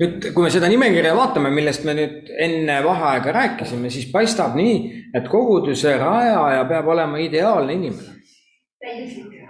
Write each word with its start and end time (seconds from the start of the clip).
nüüd, 0.00 0.28
kui 0.34 0.44
me 0.44 0.50
seda 0.52 0.68
nimekirja 0.70 1.14
vaatame, 1.16 1.50
millest 1.54 1.84
me 1.86 1.94
nüüd 1.98 2.30
enne 2.46 2.78
vaheaega 2.84 3.34
rääkisime, 3.34 3.90
siis 3.90 4.08
paistab 4.12 4.56
nii, 4.58 4.78
et 5.14 5.28
koguduse 5.30 5.96
rajaja 6.00 6.64
peab 6.70 6.90
olema 6.94 7.20
ideaalne 7.22 7.78
inimene. 7.78 8.16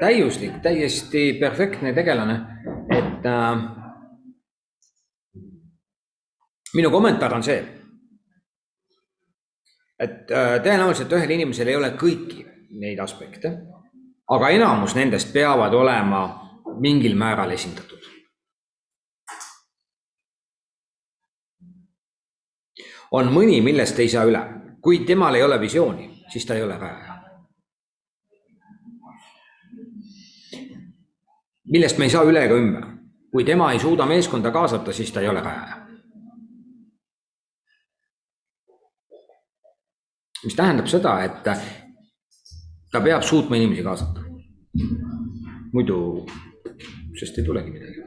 täiuslik. 0.01 0.63
täiesti 0.63 1.33
perfektne 1.41 1.93
tegelane, 1.93 2.39
et 2.91 3.27
äh, 3.27 3.63
minu 6.75 6.91
kommentaar 6.91 7.35
on 7.35 7.43
see, 7.43 7.59
et 9.99 10.31
äh, 10.31 10.59
tõenäoliselt 10.65 11.13
ühel 11.13 11.37
inimesel 11.37 11.69
ei 11.69 11.77
ole 11.77 11.93
kõiki 12.01 12.45
neid 12.79 13.01
aspekte, 13.01 13.53
aga 14.29 14.51
enamus 14.55 14.95
nendest 14.97 15.33
peavad 15.33 15.75
olema 15.75 16.23
mingil 16.81 17.17
määral 17.17 17.51
esindatud. 17.51 18.08
On 23.13 23.33
mõni, 23.33 23.61
millest 23.65 23.99
ei 23.99 24.09
saa 24.09 24.25
üle, 24.29 24.41
kui 24.83 25.05
temal 25.07 25.35
ei 25.35 25.43
ole 25.43 25.61
visiooni, 25.61 26.11
siis 26.33 26.47
ta 26.47 26.55
ei 26.55 26.63
ole 26.63 26.79
rajaja. 26.79 27.19
millest 31.69 31.99
me 31.99 32.07
ei 32.09 32.11
saa 32.11 32.25
üle 32.25 32.41
ega 32.47 32.57
ümber, 32.57 32.87
kui 33.33 33.45
tema 33.45 33.73
ei 33.73 33.81
suuda 33.83 34.07
meeskonda 34.09 34.51
kaasata, 34.51 34.93
siis 34.93 35.13
ta 35.13 35.21
ei 35.21 35.29
ole 35.29 35.41
rajaja. 35.45 35.85
mis 40.45 40.55
tähendab 40.55 40.87
seda, 40.87 41.17
et 41.25 41.43
ta 42.93 43.01
peab 43.05 43.23
suutma 43.23 43.57
inimesi 43.57 43.83
kaasata. 43.83 44.21
muidu, 45.73 46.27
sest 47.19 47.39
ei 47.39 47.45
tulegi 47.45 47.71
midagi. 47.71 48.01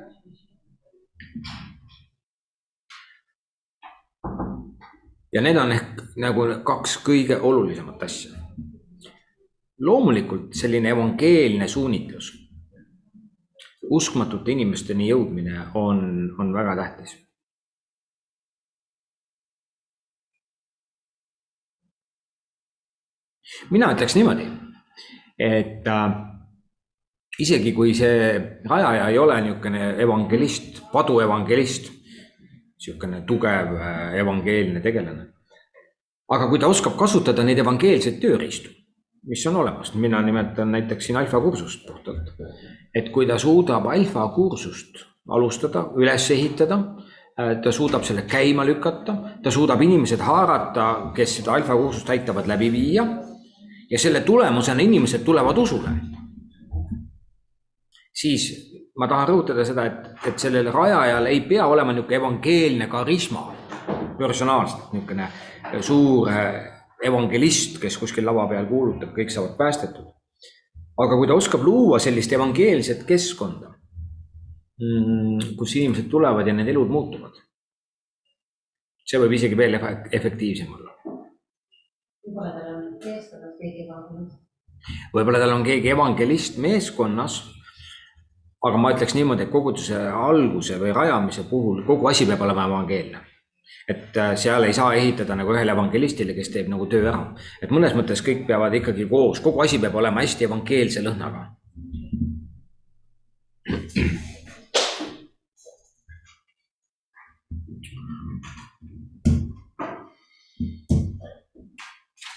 Ja 5.33 5.41
need 5.41 5.57
on 5.57 5.71
ehk 5.71 6.03
nagu 6.19 6.45
kaks 6.67 6.97
kõige 7.05 7.39
olulisemat 7.39 8.03
asja. 8.03 8.37
loomulikult 9.81 10.53
selline 10.53 10.91
evangeelne 10.93 11.67
suunitlus, 11.67 12.31
uskmatute 13.89 14.51
inimesteni 14.51 15.07
jõudmine 15.09 15.67
on, 15.73 16.01
on 16.39 16.53
väga 16.53 16.75
tähtis 16.75 17.15
mina 23.69 23.91
ütleks 23.93 24.15
niimoodi, 24.15 24.45
et 25.39 25.87
äh, 25.87 26.13
isegi 27.39 27.73
kui 27.75 27.93
see 27.97 28.35
rajaja 28.69 29.09
ei 29.09 29.17
ole 29.19 29.39
niisugune 29.41 29.95
evangelist, 30.01 30.81
paduevangelist, 30.93 31.91
niisugune 32.81 33.21
tugev 33.27 33.75
äh, 33.77 34.19
evangeelne 34.19 34.81
tegelane. 34.81 35.27
aga 36.31 36.47
kui 36.47 36.59
ta 36.59 36.67
oskab 36.67 36.95
kasutada 36.97 37.43
neid 37.43 37.59
evangeelseid 37.59 38.21
tööriistu, 38.21 38.69
mis 39.27 39.45
on 39.47 39.55
olemas, 39.61 39.93
mina 39.93 40.21
nimetan 40.21 40.71
näiteks 40.71 41.05
siin 41.05 41.17
alfakursust 41.17 41.85
puhtalt. 41.87 42.33
et 42.95 43.09
kui 43.09 43.27
ta 43.27 43.37
suudab 43.37 43.85
alfakursust 43.85 45.05
alustada, 45.29 45.91
üles 45.95 46.31
ehitada, 46.31 46.79
äh, 47.39 47.61
ta 47.61 47.71
suudab 47.71 48.03
selle 48.03 48.21
käima 48.21 48.65
lükata, 48.65 49.17
ta 49.43 49.51
suudab 49.51 49.81
inimesed 49.81 50.19
haarata, 50.19 51.11
kes 51.15 51.37
seda 51.37 51.53
alfakursust 51.53 52.09
aitavad 52.09 52.47
läbi 52.47 52.71
viia 52.71 53.05
ja 53.91 53.99
selle 53.99 54.21
tulemusena 54.21 54.81
inimesed 54.81 55.23
tulevad 55.23 55.57
usule. 55.57 55.89
siis 58.13 58.70
ma 58.99 59.07
tahan 59.07 59.27
rõhutada 59.29 59.65
seda, 59.67 59.85
et, 59.87 60.07
et 60.27 60.39
sellel 60.39 60.71
rajajal 60.73 61.29
ei 61.31 61.41
pea 61.47 61.67
olema 61.67 61.93
niisugune 61.93 62.17
evangeelne 62.19 62.87
karisma 62.91 63.45
personaalselt, 64.19 64.91
niisugune 64.93 65.29
suur 65.81 66.29
evangelist, 67.01 67.79
kes 67.81 67.97
kuskil 67.97 68.27
lava 68.27 68.47
peal 68.51 68.67
kuulutab, 68.69 69.13
kõik 69.15 69.31
saavad 69.33 69.55
päästetud. 69.59 70.09
aga 71.01 71.17
kui 71.17 71.27
ta 71.27 71.33
oskab 71.33 71.63
luua 71.65 71.99
sellist 71.99 72.33
evangeelset 72.35 73.05
keskkonda, 73.07 73.71
mm, 74.81 75.55
kus 75.57 75.75
inimesed 75.79 76.11
tulevad 76.11 76.47
ja 76.47 76.53
nende 76.53 76.71
elud 76.75 76.91
muutuvad, 76.91 77.39
see 79.07 79.19
võib 79.19 79.33
isegi 79.39 79.57
veel 79.57 79.79
efektiivsem 80.11 80.69
olla 80.75 80.91
võib-olla 82.21 82.51
tal 82.53 82.75
on 82.75 82.83
meeskonnas 83.03 83.57
keegi 83.59 83.83
evangelist. 83.85 84.37
võib-olla 85.13 85.41
tal 85.41 85.55
on 85.55 85.65
keegi 85.65 85.91
evangelist 85.95 86.57
meeskonnas. 86.61 87.39
Aga 88.61 88.77
ma 88.77 88.93
ütleks 88.93 89.15
niimoodi, 89.17 89.47
et 89.47 89.53
koguduse 89.53 89.97
alguse 89.97 90.77
või 90.81 90.93
rajamise 90.93 91.47
puhul 91.49 91.83
kogu 91.87 92.09
asi 92.11 92.27
peab 92.29 92.41
olema 92.45 92.67
evangeelne. 92.69 93.27
et 93.89 94.17
äh, 94.17 94.35
seal 94.37 94.63
ei 94.63 94.73
saa 94.73 94.93
ehitada 94.95 95.35
nagu 95.35 95.53
ühele 95.53 95.71
evangelistile, 95.73 96.35
kes 96.37 96.51
teeb 96.53 96.69
nagu 96.69 96.85
töö 96.91 97.07
ära, 97.09 97.23
et 97.61 97.71
mõnes 97.73 97.95
mõttes 97.97 98.21
kõik 98.23 98.45
peavad 98.47 98.73
ikkagi 98.77 99.07
koos, 99.09 99.41
kogu 99.41 99.63
asi 99.63 99.79
peab 99.81 99.95
olema 99.95 100.21
hästi 100.21 100.45
evangeelse 100.45 101.01
lõhnaga 101.03 101.47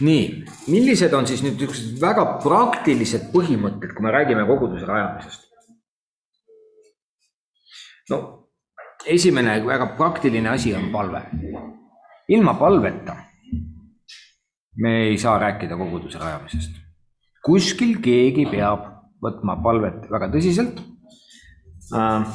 nii, 0.04 0.44
millised 0.72 1.12
on 1.16 1.26
siis 1.28 1.42
nüüd 1.44 1.58
niisugused 1.58 2.00
väga 2.02 2.24
praktilised 2.42 3.30
põhimõtted, 3.34 3.92
kui 3.94 4.06
me 4.06 4.12
räägime 4.14 4.46
koguduse 4.48 4.88
rajamisest? 4.88 5.44
No 8.10 8.19
esimene 9.06 9.59
väga 9.65 9.94
praktiline 9.98 10.48
asi 10.48 10.75
on 10.75 10.91
palve. 10.92 11.22
ilma 12.28 12.54
palveta 12.54 13.16
me 14.76 14.97
ei 15.09 15.19
saa 15.19 15.38
rääkida 15.38 15.76
koguduse 15.76 16.19
rajamisest. 16.19 16.81
kuskil 17.44 18.00
keegi 18.00 18.47
peab 18.50 18.91
võtma 19.25 19.60
palvet 19.62 20.10
väga 20.10 20.28
tõsiselt 20.32 20.81
äh, 21.94 22.26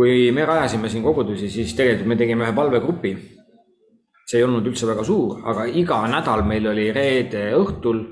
kui 0.00 0.30
me 0.32 0.46
rajasime 0.48 0.88
siin 0.88 1.02
kogudusi, 1.04 1.50
siis 1.52 1.74
tegelikult 1.76 2.08
me 2.08 2.16
tegime 2.16 2.46
ühe 2.46 2.54
palvegrupi. 2.56 3.10
See 4.30 4.38
ei 4.38 4.46
olnud 4.46 4.66
üldse 4.70 4.86
väga 4.86 5.02
suur, 5.04 5.40
aga 5.50 5.64
iga 5.80 6.00
nädal 6.10 6.44
meil 6.46 6.68
oli 6.70 6.90
reede 6.94 7.48
õhtul 7.58 8.04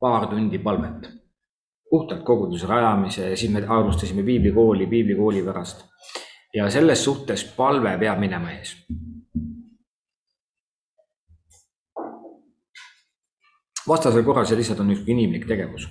paar 0.00 0.28
tundi 0.28 0.58
palvet. 0.58 1.08
puhtalt 1.92 2.22
koguduse 2.24 2.66
rajamise 2.66 3.30
ja 3.30 3.36
siis 3.36 3.52
me 3.52 3.60
alustasime 3.68 4.22
piiblikooli 4.24 4.86
piiblikooli 4.86 5.42
pärast. 5.44 5.84
ja 6.54 6.70
selles 6.70 7.04
suhtes 7.04 7.44
palve 7.56 7.96
peab 7.98 8.18
minema 8.20 8.52
ees. 8.52 8.76
vastasel 13.88 14.24
korral 14.24 14.44
see 14.46 14.56
lihtsalt 14.56 14.80
on 14.80 14.92
niisugune 14.92 15.12
inimlik 15.12 15.46
tegevus 15.48 15.88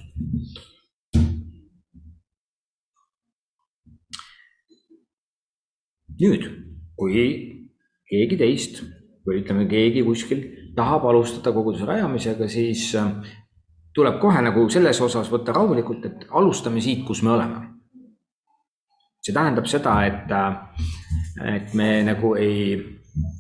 nüüd, 6.22 6.46
kui 6.96 7.61
keegi 8.12 8.38
teist 8.40 8.82
või 9.28 9.42
ütleme, 9.42 9.68
keegi 9.70 10.04
kuskil 10.04 10.44
tahab 10.76 11.06
alustada 11.10 11.54
koguduse 11.56 11.86
rajamisega, 11.88 12.48
siis 12.52 12.90
äh, 13.00 13.12
tuleb 13.96 14.20
kohe 14.22 14.42
nagu 14.44 14.68
selles 14.72 15.00
osas 15.04 15.30
võtta 15.32 15.56
rahulikult, 15.56 16.08
et 16.08 16.26
alustame 16.38 16.82
siit, 16.82 17.06
kus 17.08 17.24
me 17.24 17.36
oleme. 17.36 17.68
see 19.22 19.36
tähendab 19.36 19.68
seda, 19.70 20.00
et, 20.06 20.32
äh, 20.34 21.56
et 21.56 21.74
me 21.78 22.02
nagu 22.04 22.34
ei, 22.36 22.74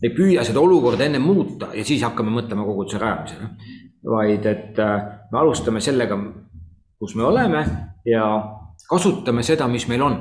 ei 0.03 0.11
püüa 0.13 0.43
seda 0.45 0.61
olukorda 0.61 1.07
enne 1.07 1.19
muuta 1.19 1.71
ja 1.73 1.85
siis 1.85 2.03
hakkame 2.05 2.29
mõtlema 2.35 2.67
koguduse 2.67 2.99
rajamisele, 3.01 3.49
vaid 4.05 4.45
et 4.45 4.79
äh, 4.79 5.07
me 5.31 5.39
alustame 5.41 5.81
sellega, 5.81 6.19
kus 6.99 7.15
me 7.15 7.25
oleme 7.25 7.65
ja 8.05 8.27
kasutame 8.89 9.43
seda, 9.43 9.67
mis 9.67 9.87
meil 9.89 10.05
on 10.05 10.19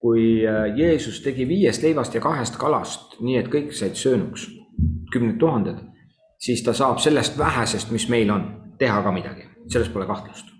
kui 0.00 0.40
äh, 0.46 0.70
Jeesus 0.76 1.20
tegi 1.20 1.46
viiest 1.48 1.82
leivast 1.84 2.14
ja 2.14 2.22
kahest 2.24 2.56
kalast, 2.60 3.18
nii 3.20 3.36
et 3.40 3.50
kõik 3.52 3.74
said 3.76 3.98
söönuks, 4.00 4.46
kümned 5.12 5.36
tuhanded, 5.40 5.82
siis 6.40 6.62
ta 6.64 6.72
saab 6.76 7.02
sellest 7.04 7.36
vähesest, 7.38 7.92
mis 7.92 8.08
meil 8.08 8.32
on, 8.32 8.46
teha 8.80 9.02
ka 9.04 9.12
midagi, 9.12 9.48
selles 9.68 9.92
pole 9.92 10.08
kahtlust. 10.08 10.56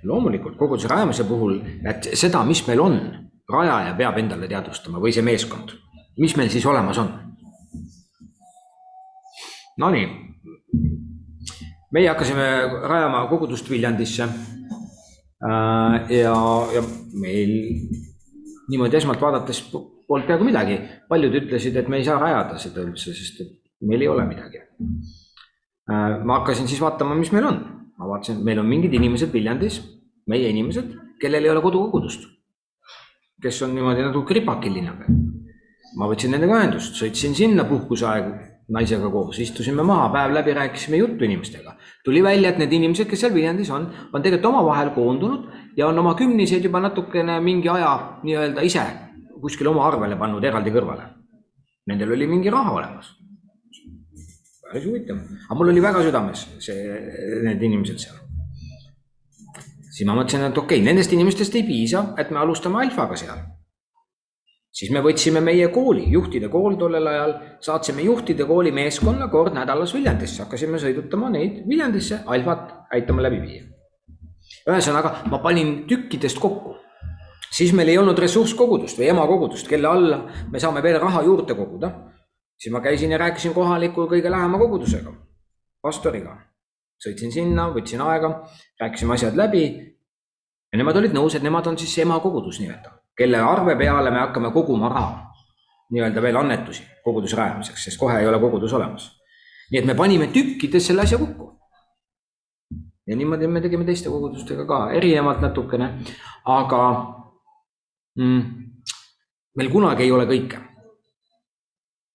loomulikult 0.00 0.54
koguduse 0.56 0.88
rajamise 0.88 1.26
puhul, 1.28 1.58
et 1.84 2.06
seda, 2.16 2.40
mis 2.48 2.62
meil 2.64 2.80
on, 2.80 2.94
rajaja 3.52 3.92
peab 3.98 4.16
endale 4.16 4.46
teadvustama 4.48 4.96
või 4.96 5.12
see 5.12 5.20
meeskond, 5.20 5.74
mis 6.16 6.32
meil 6.40 6.48
siis 6.48 6.64
olemas 6.64 6.96
on 7.02 7.10
Nonii, 9.80 10.08
meie 11.92 12.08
hakkasime 12.08 12.46
rajama 12.84 13.22
kogudust 13.30 13.70
Viljandisse. 13.70 14.26
Äh, 15.40 16.12
ja, 16.20 16.34
ja 16.74 16.82
meil 17.16 17.52
niimoodi 18.68 18.98
esmalt 18.98 19.22
vaadates 19.24 19.62
polnud 19.72 20.26
peaaegu 20.28 20.44
midagi, 20.44 20.76
paljud 21.08 21.38
ütlesid, 21.38 21.78
et 21.80 21.88
me 21.88 21.96
ei 21.96 22.04
saa 22.04 22.18
rajada 22.20 22.58
seda 22.60 22.84
üldse, 22.84 23.14
sest 23.16 23.40
et 23.46 23.54
meil 23.88 24.04
ei 24.04 24.10
ole 24.12 24.26
midagi. 24.28 24.60
Äh, 25.88 26.18
ma 26.24 26.40
hakkasin 26.40 26.68
siis 26.68 26.82
vaatama, 26.84 27.16
mis 27.16 27.32
meil 27.32 27.48
on, 27.48 27.62
ma 27.96 28.10
vaatasin, 28.12 28.42
et 28.42 28.50
meil 28.50 28.60
on 28.60 28.68
mingid 28.68 28.92
inimesed 29.00 29.32
Viljandis, 29.32 29.80
meie 30.28 30.52
inimesed, 30.52 30.92
kellel 31.22 31.48
ei 31.48 31.54
ole 31.54 31.64
kodukogudust. 31.64 32.28
kes 33.40 33.62
on 33.64 33.70
niimoodi 33.72 34.02
nagu 34.04 34.20
kripakiline 34.28 34.92
peal. 34.98 35.14
ma 35.96 36.08
võtsin 36.10 36.34
nendega 36.34 36.58
ühendust, 36.58 36.98
sõitsin 37.00 37.32
sinna 37.34 37.64
puhkuseaegu 37.64 38.34
naisega 38.70 39.10
koos, 39.10 39.38
istusime 39.42 39.82
maha, 39.86 40.08
päev 40.14 40.34
läbi 40.34 40.54
rääkisime 40.54 40.96
juttu 41.00 41.24
inimestega. 41.24 41.74
tuli 42.04 42.22
välja, 42.22 42.50
et 42.50 42.58
need 42.58 42.72
inimesed, 42.72 43.08
kes 43.10 43.20
seal 43.20 43.34
Viljandis 43.34 43.70
on, 43.70 43.88
on 44.12 44.22
tegelikult 44.22 44.52
omavahel 44.52 44.90
koondunud 44.94 45.76
ja 45.76 45.88
on 45.88 45.98
oma 45.98 46.14
kümniseid 46.14 46.64
juba 46.64 46.80
natukene 46.80 47.40
mingi 47.40 47.68
aja 47.68 48.20
nii-öelda 48.22 48.62
ise 48.66 48.84
kuskile 49.40 49.72
oma 49.72 49.86
arvele 49.88 50.18
pannud 50.20 50.44
eraldi 50.44 50.72
kõrvale. 50.74 51.08
Nendel 51.90 52.12
oli 52.14 52.26
mingi 52.30 52.50
raha 52.52 52.76
olemas. 52.76 53.16
päris 54.70 54.84
huvitav, 54.86 55.16
aga 55.18 55.54
mul 55.58 55.72
oli 55.72 55.80
väga 55.82 56.02
südames 56.06 56.44
see, 56.62 56.98
need 57.42 57.62
inimesed 57.62 57.98
seal. 57.98 58.18
siis 59.90 60.06
ma 60.06 60.14
mõtlesin, 60.14 60.46
et 60.46 60.58
okei 60.58 60.78
okay,, 60.78 60.84
nendest 60.86 61.12
inimestest 61.12 61.56
ei 61.58 61.64
piisa, 61.66 62.12
et 62.18 62.30
me 62.30 62.38
alustame 62.38 62.78
alfaga 62.84 63.16
seal 63.18 63.40
siis 64.72 64.90
me 64.94 65.02
võtsime 65.04 65.42
meie 65.44 65.68
kooli, 65.74 66.06
juhtide 66.12 66.48
kool 66.50 66.76
tollel 66.78 67.06
ajal, 67.10 67.34
saatsime 67.62 68.04
juhtide 68.06 68.46
kooli 68.46 68.72
meeskonna 68.74 69.28
kord 69.32 69.54
nädalas 69.56 69.94
Viljandisse, 69.94 70.44
hakkasime 70.44 70.78
sõidutama 70.82 71.30
neid 71.34 71.64
Viljandisse 71.68 72.22
alfat 72.26 72.70
aitama 72.94 73.26
läbi 73.26 73.40
viia. 73.46 73.64
ühesõnaga, 74.68 75.14
ma 75.30 75.38
panin 75.38 75.84
tükkidest 75.88 76.38
kokku, 76.38 76.76
siis 77.50 77.72
meil 77.74 77.88
ei 77.88 77.98
olnud 77.98 78.18
ressurskogudust 78.18 78.98
või 78.98 79.10
emakogudust, 79.10 79.68
kelle 79.68 79.88
alla 79.88 80.22
me 80.50 80.60
saame 80.60 80.82
veel 80.82 81.00
raha 81.00 81.22
juurde 81.26 81.54
koguda. 81.54 81.90
siis 82.58 82.72
ma 82.72 82.80
käisin 82.80 83.10
ja 83.10 83.18
rääkisin 83.18 83.54
kohaliku 83.54 84.06
kõige 84.06 84.30
lähema 84.30 84.58
kogudusega, 84.58 85.12
pastoriga. 85.82 86.38
sõitsin 87.00 87.32
sinna, 87.32 87.70
võtsin 87.74 88.00
aega, 88.00 88.46
rääkisime 88.80 89.14
asjad 89.14 89.36
läbi. 89.36 89.96
ja 90.72 90.78
nemad 90.78 90.96
olid 90.96 91.12
nõus, 91.12 91.34
et 91.34 91.42
nemad 91.42 91.66
on 91.66 91.78
siis 91.78 91.98
emakogudus 91.98 92.60
nii-öelda 92.60 92.99
kelle 93.20 93.40
arve 93.44 93.76
peale 93.76 94.10
me 94.10 94.18
hakkame 94.18 94.50
koguma 94.52 94.88
raha, 94.88 95.32
nii-öelda 95.92 96.22
veel 96.24 96.38
annetusi 96.40 96.86
koguduse 97.04 97.36
rajamiseks, 97.36 97.84
sest 97.84 98.00
kohe 98.00 98.16
ei 98.20 98.28
ole 98.28 98.38
kogudus 98.40 98.72
olemas. 98.72 99.10
nii 99.70 99.78
et 99.80 99.86
me 99.86 99.94
panime 99.94 100.26
tükkides 100.32 100.86
selle 100.86 101.02
asja 101.02 101.18
kokku. 101.18 101.50
ja 103.06 103.16
niimoodi 103.16 103.46
me 103.46 103.60
tegime 103.60 103.84
teiste 103.84 104.08
kogudustega 104.08 104.64
ka, 104.66 104.80
erinevalt 104.96 105.44
natukene, 105.44 105.90
aga 106.44 106.82
mm, 108.16 108.42
meil 109.56 109.70
kunagi 109.70 110.08
ei 110.08 110.12
ole 110.16 110.24
kõike. 110.32 110.64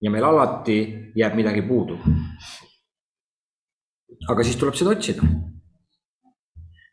ja 0.01 0.11
meil 0.11 0.25
alati 0.25 0.79
jääb 1.15 1.37
midagi 1.37 1.61
puudu. 1.69 1.99
aga 4.29 4.43
siis 4.43 4.57
tuleb 4.57 4.73
seda 4.73 4.97
otsida 4.97 5.35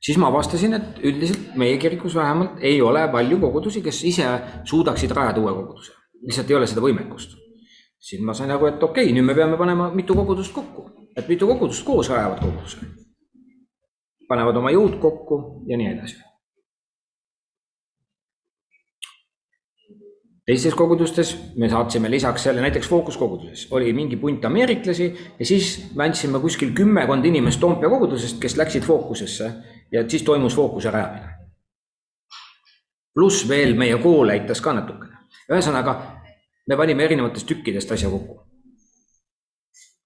siis 0.06 0.18
ma 0.18 0.30
avastasin, 0.32 0.74
et 0.78 1.04
üldiselt 1.06 1.54
meie 1.58 1.76
kirikus 1.78 2.14
vähemalt 2.18 2.58
ei 2.60 2.80
ole 2.82 3.04
palju 3.12 3.38
kogudusi, 3.40 3.82
kes 3.82 4.02
ise 4.10 4.26
suudaksid 4.64 5.14
rajada 5.14 5.40
uue 5.42 5.54
koguduse, 5.60 5.94
lihtsalt 6.26 6.50
ei 6.50 6.58
ole 6.58 6.66
seda 6.66 6.84
võimekust. 6.84 7.38
siis 8.02 8.22
ma 8.22 8.34
sain 8.34 8.50
aru, 8.50 8.66
et 8.66 8.82
okei 8.82 9.04
okay,, 9.04 9.14
nüüd 9.14 9.28
me 9.28 9.34
peame 9.34 9.56
panema 9.56 9.92
mitu 9.94 10.14
kogudust 10.18 10.52
kokku, 10.52 10.88
et 11.16 11.28
mitu 11.28 11.46
kogudust 11.46 11.84
koos 11.86 12.10
rajavad 12.10 12.42
koguduse. 12.42 12.90
panevad 14.28 14.56
oma 14.56 14.70
jõud 14.74 14.98
kokku 14.98 15.40
ja 15.70 15.78
nii 15.78 15.94
edasi. 15.94 16.18
teistes 20.46 20.74
kogudustes 20.74 21.36
me 21.56 21.68
saatsime 21.70 22.10
lisaks 22.10 22.42
selle, 22.42 22.60
näiteks 22.60 22.88
fookuskoguduses 22.88 23.68
oli 23.70 23.92
mingi 23.92 24.16
punt 24.16 24.44
ameeriklasi 24.44 25.06
ja 25.38 25.46
siis 25.46 25.94
me 25.94 26.04
andsime 26.04 26.40
kuskil 26.42 26.72
kümmekond 26.74 27.24
inimest 27.24 27.60
Toompea 27.60 27.88
kogudusest, 27.88 28.40
kes 28.42 28.56
läksid 28.58 28.82
fookusesse 28.82 29.52
ja 29.92 30.08
siis 30.08 30.22
toimus 30.22 30.56
fookuse 30.56 30.90
rajamine. 30.90 31.28
pluss 33.14 33.48
veel 33.48 33.74
meie 33.76 33.98
kool 34.00 34.32
aitas 34.32 34.60
ka 34.64 34.72
natukene, 34.72 35.18
ühesõnaga 35.52 35.94
me 36.68 36.76
panime 36.76 37.04
erinevatest 37.04 37.46
tükkidest 37.46 37.92
asja 37.92 38.10
kokku. 38.10 38.40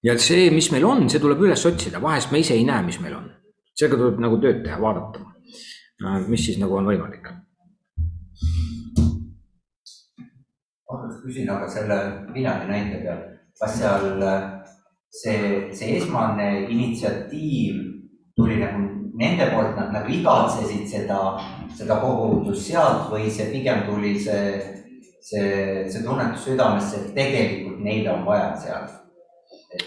ja 0.03 0.17
see, 0.19 0.51
mis 0.51 0.71
meil 0.71 0.85
on, 0.85 1.09
see 1.09 1.23
tuleb 1.23 1.41
üles 1.41 1.65
otsida, 1.65 2.01
vahest 2.01 2.31
me 2.31 2.43
ise 2.43 2.53
ei 2.53 2.65
näe, 2.67 2.83
mis 2.83 2.99
meil 2.99 3.15
on. 3.15 3.31
sellega 3.73 4.01
tuleb 4.03 4.19
nagu 4.19 4.39
tööd 4.43 4.63
teha, 4.65 4.79
vaadata, 4.81 5.23
mis 6.27 6.45
siis 6.45 6.59
nagu 6.59 6.75
on 6.75 6.91
võimalik. 6.91 7.31
vabandust, 10.87 11.23
küsin 11.23 11.49
aga 11.51 11.67
selle 11.69 11.97
Viljandi 12.33 12.71
näite 12.71 13.01
peal, 13.03 13.23
kas 13.59 13.79
seal 13.79 14.21
see, 15.21 15.39
see 15.75 15.97
esmane 15.97 16.67
initsiatiiv 16.71 17.81
tuli 18.35 18.59
nagu 18.61 18.96
nende 19.17 19.49
poolt 19.51 19.75
nad 19.77 19.93
nagu 19.95 20.11
igatsesid 20.13 20.85
seda, 20.89 21.19
seda 21.77 21.97
kogudust 22.01 22.69
sealt 22.69 23.09
või 23.11 23.31
see 23.33 23.49
pigem 23.53 23.83
tuli 23.87 24.13
see, 24.21 24.61
see, 25.25 25.51
see 25.89 26.03
tunnetus 26.05 26.45
südamesse, 26.45 27.01
et 27.01 27.13
tegelikult 27.17 27.81
neile 27.85 28.13
on 28.13 28.25
vaja 28.27 28.51
seal 28.61 28.87
et...? 29.73 29.85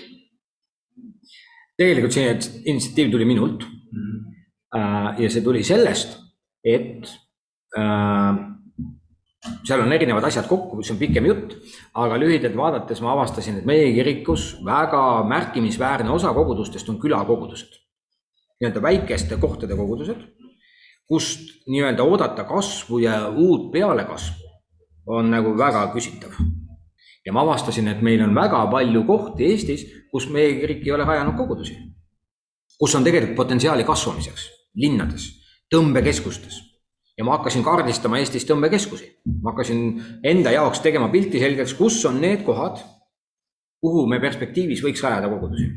tegelikult 1.80 2.16
see 2.16 2.30
initsiatiiv 2.72 3.12
tuli 3.14 3.28
minult 3.28 3.66
mm. 3.66 4.06
-hmm. 4.76 5.20
ja 5.22 5.30
see 5.30 5.44
tuli 5.46 5.62
sellest, 5.66 6.18
et 6.64 7.06
äh, 7.78 8.40
seal 9.64 9.84
on 9.84 9.92
erinevad 9.92 10.26
asjad 10.26 10.48
kokku, 10.50 10.82
see 10.82 10.96
on 10.96 11.00
pikem 11.00 11.28
jutt, 11.30 11.54
aga 12.02 12.18
lühidalt 12.18 12.56
vaadates 12.58 13.00
ma 13.04 13.14
avastasin, 13.14 13.60
et 13.60 13.68
meie 13.68 13.92
kirikus 13.94 14.56
väga 14.66 15.22
märkimisväärne 15.28 16.10
osa 16.10 16.34
kogudustest 16.34 16.90
on 16.90 16.98
külakogudused 17.00 17.78
nii-öelda 18.60 18.82
väikeste 18.82 19.36
kohtade 19.40 19.76
kogudused, 19.76 20.20
kust 21.08 21.66
nii-öelda 21.66 22.04
oodata 22.04 22.44
kasvu 22.44 22.98
ja 22.98 23.28
uut 23.28 23.72
pealekasvu 23.72 24.50
on 25.06 25.30
nagu 25.30 25.56
väga 25.58 25.90
küsitav. 25.94 26.32
ja 27.26 27.32
ma 27.32 27.42
avastasin, 27.42 27.88
et 27.88 28.02
meil 28.02 28.22
on 28.24 28.34
väga 28.34 28.66
palju 28.70 29.04
kohti 29.04 29.44
Eestis, 29.44 29.84
kus 30.12 30.28
meie 30.30 30.54
kirik 30.60 30.86
ei 30.86 30.92
ole 30.92 31.04
rajanud 31.04 31.36
kogudusi. 31.36 31.76
kus 32.78 32.94
on 32.94 33.04
tegelikult 33.04 33.36
potentsiaali 33.36 33.84
kasvamiseks, 33.84 34.48
linnades, 34.74 35.26
tõmbekeskustes. 35.74 36.60
ja 37.18 37.24
ma 37.24 37.38
hakkasin 37.38 37.64
kaardistama 37.64 38.18
Eestis 38.18 38.46
tõmbekeskusi. 38.46 39.08
ma 39.42 39.50
hakkasin 39.50 40.02
enda 40.24 40.50
jaoks 40.50 40.80
tegema 40.80 41.08
pilti 41.08 41.40
selgeks, 41.40 41.74
kus 41.74 42.04
on 42.04 42.20
need 42.20 42.44
kohad, 42.44 42.78
kuhu 43.80 44.06
me 44.06 44.20
perspektiivis 44.20 44.84
võiks 44.84 45.02
rajada 45.02 45.28
kogudusi. 45.28 45.72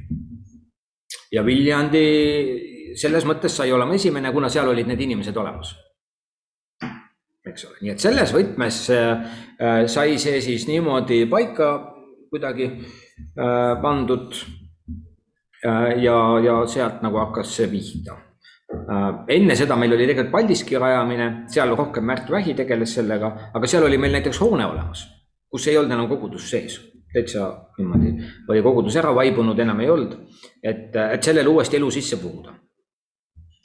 ja 1.32 1.46
Viljandi 1.46 2.73
selles 3.00 3.26
mõttes 3.28 3.56
sai 3.58 3.72
olema 3.74 3.96
esimene, 3.98 4.32
kuna 4.34 4.50
seal 4.52 4.70
olid 4.72 4.90
need 4.90 5.02
inimesed 5.08 5.38
olemas. 5.38 5.76
eks 7.44 7.66
ole, 7.68 7.78
nii 7.84 7.92
et 7.92 8.00
selles 8.02 8.32
võtmes 8.34 8.78
äh, 8.96 9.40
sai 9.92 10.18
see 10.22 10.40
siis 10.42 10.64
niimoodi 10.70 11.26
paika 11.30 11.72
kuidagi 12.32 12.70
äh, 12.70 13.74
pandud 13.84 14.38
äh,. 15.66 15.90
ja, 16.04 16.16
ja 16.44 16.62
sealt 16.68 17.04
nagu 17.04 17.20
hakkas 17.20 17.52
see 17.58 17.68
pihta 17.68 18.16
äh,. 18.16 19.10
enne 19.36 19.58
seda 19.60 19.76
meil 19.76 19.94
oli 19.98 20.08
tegelikult 20.08 20.32
Paldiski 20.32 20.80
rajamine, 20.80 21.30
seal 21.52 21.76
rohkem 21.76 22.08
Märt 22.08 22.32
Vähi 22.32 22.56
tegeles 22.58 22.96
sellega, 22.96 23.36
aga 23.54 23.70
seal 23.70 23.86
oli 23.90 24.00
meil 24.02 24.16
näiteks 24.18 24.40
hoone 24.42 24.66
olemas, 24.66 25.06
kus 25.52 25.68
ei 25.68 25.78
olnud 25.78 25.94
enam 26.00 26.10
kogudus 26.10 26.50
sees 26.50 26.80
täitsa 27.14 27.52
niimoodi, 27.78 28.16
oli 28.50 28.62
kogudus 28.66 28.96
ära 28.98 29.12
vaibunud, 29.16 29.60
enam 29.60 29.84
ei 29.84 29.90
olnud, 29.94 30.16
et, 30.64 30.96
et 30.96 31.24
sellele 31.24 31.52
uuesti 31.52 31.78
elu 31.78 31.92
sisse 31.94 32.18
puhuda 32.18 32.56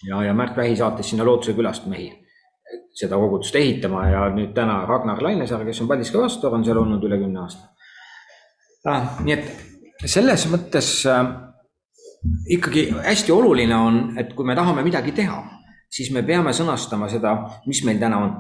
ja, 0.06 0.22
ja 0.24 0.34
Märt 0.34 0.56
Vähi 0.56 0.76
saatis 0.76 1.10
sinna 1.10 1.26
Lootuse 1.26 1.56
külast 1.56 1.86
mehi 1.86 2.12
seda 2.98 3.16
kogudust 3.16 3.56
ehitama 3.56 4.04
ja 4.08 4.22
nüüd 4.34 4.52
täna 4.56 4.82
Ragnar 4.86 5.22
Lainesaar, 5.22 5.64
kes 5.66 5.80
on 5.82 5.88
Paldiski 5.88 6.18
pastor, 6.18 6.54
on 6.54 6.64
seal 6.66 6.80
olnud 6.80 7.04
üle 7.06 7.18
kümne 7.20 7.44
aasta 7.44 7.68
ah,. 8.90 9.20
nii 9.24 9.36
et 9.36 10.08
selles 10.08 10.46
mõttes 10.52 10.90
äh, 11.08 11.22
ikkagi 12.58 12.88
hästi 13.04 13.34
oluline 13.34 13.76
on, 13.76 14.00
et 14.18 14.34
kui 14.34 14.46
me 14.46 14.56
tahame 14.58 14.84
midagi 14.86 15.14
teha, 15.16 15.40
siis 15.90 16.10
me 16.14 16.24
peame 16.26 16.52
sõnastama 16.56 17.08
seda, 17.10 17.34
mis 17.66 17.82
meil 17.86 18.00
täna 18.02 18.20
on 18.24 18.34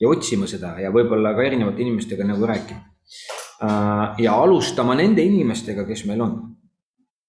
ja 0.00 0.08
otsima 0.08 0.48
seda 0.50 0.76
ja 0.80 0.92
võib-olla 0.94 1.34
ka 1.36 1.44
erinevate 1.44 1.84
inimestega 1.84 2.26
nagu 2.28 2.48
rääkima 2.48 2.82
äh,. 3.64 4.20
ja 4.26 4.36
alustama 4.36 4.96
nende 4.98 5.24
inimestega, 5.24 5.86
kes 5.88 6.04
meil 6.10 6.26
on. 6.26 6.36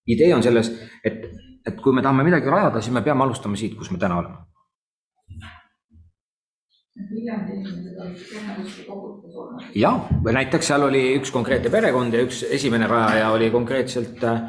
idee 0.07 0.33
on 0.35 0.43
selles, 0.43 0.71
et 1.05 1.25
et 1.67 1.81
kui 1.81 1.93
me 1.93 2.01
tahame 2.01 2.25
midagi 2.27 2.49
rajada, 2.49 2.81
siis 2.81 2.93
me 2.93 3.03
peame 3.05 3.23
alustama 3.25 3.59
siit, 3.59 3.77
kus 3.77 3.91
me 3.91 3.99
täna 4.01 4.17
oleme. 4.21 4.37
jah, 9.75 10.09
näiteks 10.37 10.67
seal 10.67 10.83
oli 10.83 11.05
üks 11.17 11.31
konkreetne 11.31 11.71
perekond 11.71 12.13
ja 12.13 12.21
üks 12.25 12.43
esimene 12.43 12.87
rajaja 12.87 13.31
oli 13.31 13.49
konkreetselt 13.53 14.23
äh, 14.27 14.41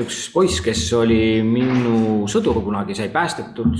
üks 0.00 0.24
poiss, 0.32 0.62
kes 0.64 0.86
oli 0.96 1.42
minu 1.44 2.24
sõdur 2.30 2.62
kunagi, 2.64 2.96
sai 2.96 3.10
päästetud, 3.12 3.76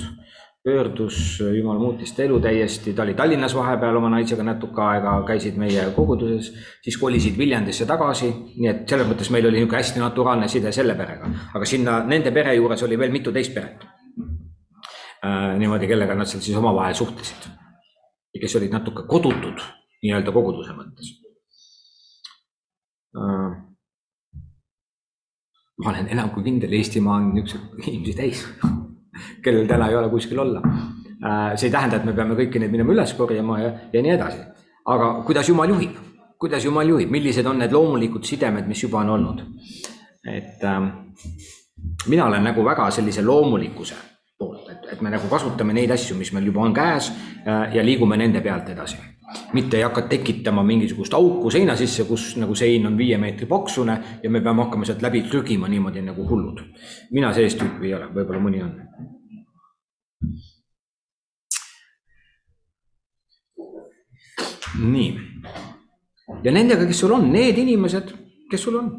pöördus, 0.64 1.40
jumal 1.58 1.78
muutis 1.78 2.12
ta 2.14 2.22
elu 2.22 2.38
täiesti, 2.40 2.92
ta 2.94 3.02
oli 3.02 3.14
Tallinnas 3.18 3.54
vahepeal 3.54 3.96
oma 3.98 4.12
naisega 4.12 4.44
natuke 4.46 4.82
aega, 4.86 5.14
käisid 5.26 5.56
meie 5.58 5.88
koguduses, 5.96 6.52
siis 6.84 6.98
kolisid 7.00 7.38
Viljandisse 7.38 7.86
tagasi, 7.86 8.28
nii 8.54 8.68
et 8.70 8.84
selles 8.88 9.08
mõttes 9.10 9.30
meil 9.34 9.48
oli 9.48 9.58
niisugune 9.58 9.80
hästi 9.80 10.02
naturaalne 10.02 10.46
side 10.48 10.70
selle 10.72 10.94
perega, 10.98 11.30
aga 11.58 11.66
sinna 11.66 11.96
nende 12.06 12.30
pere 12.34 12.54
juures 12.54 12.86
oli 12.86 12.98
veel 12.98 13.10
mitu 13.14 13.34
teist 13.34 13.54
peret 13.56 13.82
äh,. 15.26 15.58
niimoodi, 15.58 15.88
kellega 15.90 16.14
nad 16.14 16.30
seal 16.30 16.44
siis 16.44 16.58
omavahel 16.58 16.94
suhtlesid. 16.94 17.50
Ja 18.32 18.40
kes 18.40 18.54
olid 18.56 18.72
natuke 18.72 19.02
kodutud 19.10 19.58
nii-öelda 20.02 20.32
koguduse 20.32 20.72
mõttes. 20.76 21.10
Äh, 23.18 23.50
ma 25.82 25.90
olen 25.90 26.08
enam 26.14 26.30
kui 26.30 26.46
kindel, 26.46 26.78
Eestimaa 26.78 27.18
on 27.18 27.32
niisuguseid 27.34 27.90
inimesi 27.90 28.16
täis, 28.16 28.46
kellel 29.42 29.66
täna 29.66 29.88
ei 29.88 29.96
ole 29.96 30.10
kuskil 30.10 30.38
olla. 30.38 30.62
Äh, 30.62 31.52
see 31.56 31.68
ei 31.68 31.74
tähenda, 31.74 32.00
et 32.00 32.04
me 32.08 32.14
peame 32.16 32.36
kõiki 32.38 32.60
neid 32.60 32.72
minema 32.72 32.94
üles 32.94 33.14
korjama 33.18 33.58
ja, 33.60 33.72
ja 33.92 34.02
nii 34.02 34.14
edasi. 34.16 34.40
aga 34.84 35.12
kuidas 35.26 35.48
Jumal 35.48 35.70
juhib, 35.70 35.98
kuidas 36.38 36.64
Jumal 36.64 36.88
juhib, 36.88 37.10
millised 37.10 37.46
on 37.46 37.60
need 37.62 37.72
loomulikud 37.72 38.24
sidemed, 38.26 38.66
mis 38.66 38.82
juba 38.82 39.04
on 39.04 39.10
olnud? 39.18 39.44
et 40.26 40.64
äh, 40.64 40.80
mina 42.06 42.26
olen 42.26 42.44
nagu 42.44 42.64
väga 42.64 42.90
sellise 42.90 43.22
loomulikkuse 43.22 43.94
poolt, 44.38 44.68
et, 44.70 44.92
et 44.92 45.00
me 45.02 45.10
nagu 45.10 45.30
kasutame 45.30 45.74
neid 45.74 45.90
asju, 45.90 46.16
mis 46.18 46.32
meil 46.32 46.46
juba 46.46 46.62
on 46.66 46.74
käes 46.74 47.10
äh, 47.46 47.74
ja 47.74 47.84
liigume 47.84 48.16
nende 48.16 48.40
pealt 48.40 48.70
edasi 48.74 48.98
mitte 49.52 49.76
ei 49.76 49.82
hakka 49.82 50.02
tekitama 50.10 50.62
mingisugust 50.62 51.14
auku 51.14 51.50
seina 51.50 51.76
sisse, 51.76 52.04
kus 52.04 52.36
nagu 52.40 52.54
sein 52.54 52.86
on 52.86 52.98
viie 52.98 53.18
meetri 53.18 53.46
paksune 53.46 53.98
ja 54.22 54.30
me 54.30 54.40
peame 54.40 54.64
hakkama 54.64 54.88
sealt 54.88 55.02
läbi 55.02 55.22
trügima 55.28 55.68
niimoodi 55.68 56.02
nagu 56.02 56.28
hullud. 56.28 56.60
mina 57.10 57.32
sellist 57.32 57.60
tüüpi 57.60 57.90
ei 57.90 57.94
ole, 57.94 58.08
võib-olla 58.14 58.40
mõni 58.40 58.62
on. 58.64 58.72
Nii. 64.80 65.08
ja 66.44 66.52
nendega, 66.52 66.86
kes 66.86 67.00
sul 67.04 67.16
on, 67.16 67.30
need 67.32 67.58
inimesed, 67.58 68.12
kes 68.50 68.62
sul 68.68 68.78
on, 68.80 68.92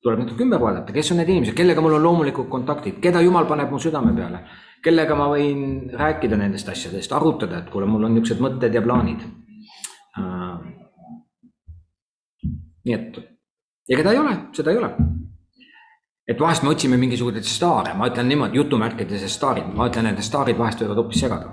tuleb 0.00 0.24
natuke 0.24 0.44
ümber 0.44 0.60
vaadata, 0.60 0.92
kes 0.92 1.12
on 1.12 1.20
need 1.22 1.32
inimesed, 1.32 1.56
kellega 1.56 1.84
mul 1.84 1.98
on 1.98 2.02
loomulikud 2.08 2.48
kontaktid, 2.48 3.00
keda 3.00 3.22
jumal 3.24 3.48
paneb 3.48 3.72
mu 3.72 3.80
südame 3.82 4.12
peale 4.16 4.44
kellega 4.84 5.16
ma 5.16 5.28
võin 5.32 5.90
rääkida 5.92 6.38
nendest 6.40 6.68
asjadest, 6.72 7.12
arutada, 7.12 7.60
et 7.60 7.70
kuule, 7.72 7.88
mul 7.88 8.06
on 8.08 8.14
niisugused 8.16 8.40
mõtted 8.44 8.74
ja 8.74 8.82
plaanid. 8.84 9.24
Äh, 10.20 10.62
nii 12.88 12.96
et 12.96 13.18
ja 13.90 13.98
keda 14.00 14.14
ei 14.14 14.22
ole, 14.22 14.36
seda 14.56 14.72
ei 14.72 14.80
ole. 14.80 14.92
et 16.30 16.38
vahest 16.38 16.62
me 16.62 16.70
otsime 16.70 16.94
mingisuguseid 16.96 17.46
staare, 17.46 17.92
ma 17.98 18.06
ütlen 18.06 18.28
niimoodi 18.30 18.60
jutumärkides 18.60 19.24
staarid, 19.34 19.66
ma 19.74 19.88
ütlen, 19.90 20.06
et 20.06 20.20
need 20.20 20.26
staarid 20.26 20.58
vahest 20.58 20.84
võivad 20.84 21.00
hoopis 21.02 21.24
segada. 21.24 21.50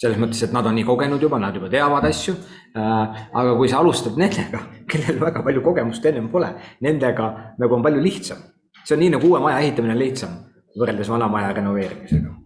Selles 0.00 0.20
mõttes, 0.20 0.40
et 0.46 0.52
nad 0.56 0.64
on 0.66 0.76
nii 0.78 0.86
kogenud 0.88 1.20
juba, 1.20 1.38
nad 1.40 1.54
juba 1.56 1.68
teavad 1.72 2.06
asju. 2.08 2.34
Äh, 2.70 3.24
aga 3.36 3.56
kui 3.58 3.68
sa 3.68 3.80
alustad 3.82 4.16
nendega, 4.20 4.62
kellel 4.90 5.18
väga 5.20 5.42
palju 5.44 5.62
kogemust 5.64 6.06
ennem 6.06 6.30
pole, 6.32 6.52
nendega 6.86 7.30
nagu 7.60 7.76
on 7.76 7.84
palju 7.84 8.02
lihtsam. 8.04 8.38
see 8.84 8.94
on 8.96 9.02
nii 9.02 9.10
nagu 9.12 9.28
uue 9.28 9.40
maja 9.42 9.58
ehitamine 9.60 9.92
on 9.92 9.98
lihtsam 10.00 10.36
võrreldes 10.78 11.08
vana 11.10 11.28
maja 11.28 11.52
renoveerimisega. 11.52 12.36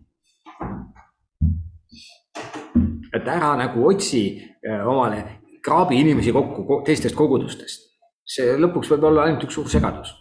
et 3.15 3.29
ära 3.31 3.53
nagu 3.57 3.85
otsi 3.87 4.25
äh, 4.43 4.83
omale, 4.89 5.21
kraabi 5.63 6.01
inimesi 6.01 6.33
kokku 6.33 6.81
teistest 6.87 7.15
kogudustest. 7.15 7.87
see 8.27 8.57
lõpuks 8.59 8.91
võib 8.91 9.05
olla 9.11 9.29
ainult 9.29 9.45
üks 9.47 9.55
suur 9.55 9.69
segadus. 9.71 10.15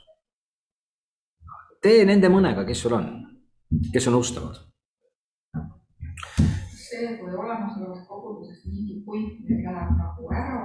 tee 1.81 2.05
nende 2.05 2.29
mõnega, 2.29 2.67
kes 2.67 2.85
sul 2.85 2.99
on, 2.99 3.09
kes 3.93 4.07
on 4.07 4.19
ustavad. 4.19 4.61
See, 6.93 7.17
kui 7.19 7.35
olemasolevast 7.43 8.07
kogudusest 8.09 8.69
mingi 8.69 9.01
nüüd 9.01 9.65
läheb 9.65 9.93
nagu 10.00 10.31
ära, 10.41 10.62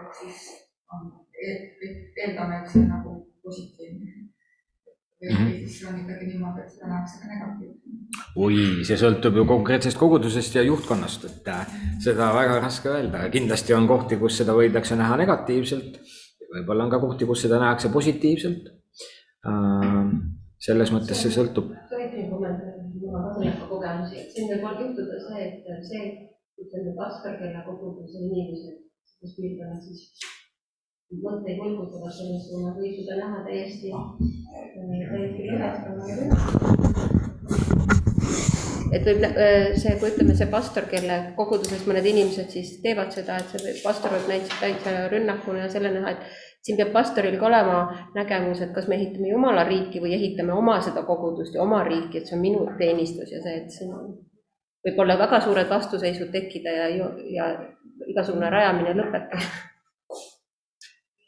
et 0.00 0.10
siis 0.22 0.48
on, 0.94 1.12
eeldame, 1.40 2.62
et 2.62 2.72
see 2.72 2.84
on 2.84 2.90
nagu 2.94 3.16
positiivne 3.44 4.20
või 5.20 5.32
mm 5.32 5.36
-hmm. 5.36 5.66
siis 5.68 5.88
on 5.88 5.98
ikkagi 6.00 6.26
niimoodi, 6.26 6.60
et 6.60 6.72
seda 6.72 6.86
nähakse 6.88 7.18
ka 7.20 7.26
negatiivselt? 7.28 7.80
oi, 8.36 8.84
see 8.88 8.96
sõltub 9.02 9.36
ju 9.36 9.44
konkreetsest 9.44 9.98
kogudusest 9.98 10.54
ja 10.54 10.62
juhtkonnast, 10.62 11.24
et 11.28 11.48
äh, 11.48 11.74
seda 12.06 12.30
väga 12.34 12.60
raske 12.64 12.88
öelda, 12.88 13.28
kindlasti 13.36 13.74
on 13.76 13.88
kohti, 13.88 14.16
kus 14.16 14.38
seda 14.40 14.56
võidakse 14.56 14.96
näha 14.96 15.16
negatiivselt. 15.20 16.00
võib-olla 16.54 16.84
on 16.84 16.90
ka 16.90 16.98
kohti, 16.98 17.26
kus 17.26 17.42
seda 17.42 17.58
nähakse 17.60 17.88
positiivselt. 17.88 18.72
Äh, 19.46 20.08
selles 20.58 20.90
mõttes 20.92 21.22
see 21.22 21.32
sõltub. 21.36 21.70
tohib 21.90 22.30
kommenteerida, 22.30 22.88
mul 23.00 23.14
on 23.16 23.28
ka 23.28 23.34
sellega 23.38 23.68
siin 24.40 24.62
võib 24.64 24.84
juhtuda 24.84 25.20
see, 25.20 25.46
et 25.48 25.88
see, 25.88 26.04
ütleme, 26.60 26.92
pastor, 26.96 27.36
kelle 27.40 27.64
koguduse 27.66 28.22
inimesed, 28.24 28.76
kes 29.20 29.36
piirkonnas 29.36 29.84
siis 29.84 30.00
mõtteid 31.20 31.58
mõlgutavad 31.58 32.12
selles 32.14 32.44
suunas, 32.48 32.76
võib 32.78 32.94
seda 33.00 33.18
näha 33.18 33.38
täiesti, 33.48 33.90
täiesti 35.10 35.48
lõhestavana. 35.50 36.04
et 38.94 39.06
võib 39.06 39.26
see, 39.82 39.96
kui 39.98 40.12
ütleme, 40.12 40.36
see 40.38 40.48
pastor, 40.52 40.86
kelle 40.90 41.18
koguduses 41.36 41.82
mõned 41.88 42.06
inimesed 42.12 42.54
siis 42.54 42.76
teevad 42.84 43.12
seda, 43.14 43.40
et 43.42 43.52
see 43.52 43.74
pastor 43.82 44.14
võib 44.16 44.30
näiteks 44.30 44.62
täitsa 44.62 44.94
rünnakuna 45.12 45.66
ja 45.66 45.74
selle 45.74 45.92
näha, 45.98 46.14
et 46.14 46.40
siin 46.64 46.78
peab 46.80 46.94
pastoril 46.94 47.38
ka 47.40 47.48
olema 47.50 47.76
nägemus, 48.14 48.62
et 48.64 48.74
kas 48.76 48.88
me 48.88 48.98
ehitame 49.00 49.30
Jumala 49.34 49.66
riiki 49.68 50.02
või 50.02 50.14
ehitame 50.16 50.54
oma 50.56 50.78
seda 50.84 51.04
kogudust 51.08 51.54
ja 51.56 51.62
oma 51.66 51.84
riiki, 51.86 52.18
et 52.18 52.30
see 52.30 52.38
on 52.38 52.44
minu 52.44 52.66
teenistus 52.78 53.32
ja 53.34 53.42
see, 53.42 53.62
et 53.62 53.74
siin 53.74 53.94
võib 54.86 55.02
olla 55.04 55.18
väga 55.20 55.40
suured 55.44 55.68
vastuseisud 55.68 56.30
tekkida 56.32 56.76
ja, 56.76 57.08
ja 57.36 57.50
igasugune 58.08 58.50
rajamine 58.52 58.94
lõpetada 58.96 59.42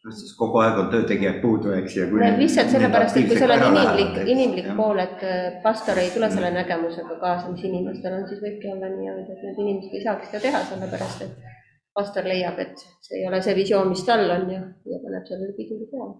noh, 0.02 0.14
siis 0.18 0.34
kogu 0.38 0.60
aeg 0.62 0.78
on 0.82 0.90
töötegijaid 0.92 1.38
puudu, 1.42 1.72
eks 1.78 1.96
ju. 1.96 2.08
lihtsalt 2.40 2.72
sellepärast, 2.74 3.18
et 3.20 3.30
kui 3.30 3.38
seal 3.38 3.54
on 3.54 3.64
inimlik, 3.68 4.18
inimlik 4.34 4.68
pool, 4.78 5.00
et 5.02 5.24
äh, 5.26 5.40
pastor 5.64 6.00
ei 6.02 6.10
tule 6.14 6.30
selle 6.32 6.50
nägemusega 6.56 7.18
kaasa, 7.22 7.52
mis 7.52 7.64
inimestel 7.68 8.18
on, 8.18 8.26
siis 8.30 8.42
võibki 8.42 8.72
olla 8.72 8.90
niimoodi, 8.92 9.36
et 9.36 9.46
need 9.46 9.64
inimesed 9.64 9.98
ei 9.98 10.04
saaks 10.06 10.30
seda 10.30 10.44
teha, 10.48 10.62
sellepärast 10.72 11.26
et 11.28 11.50
pastor 11.94 12.28
leiab, 12.28 12.58
et 12.62 12.86
see 13.04 13.20
ei 13.20 13.26
ole 13.28 13.42
see 13.44 13.56
visioon, 13.58 13.90
mis 13.92 14.04
tal 14.08 14.24
on 14.26 14.48
ja, 14.50 14.62
ja 14.90 15.02
paneb 15.02 15.28
sellele 15.28 15.54
piduri 15.58 15.90
peale. 15.90 16.14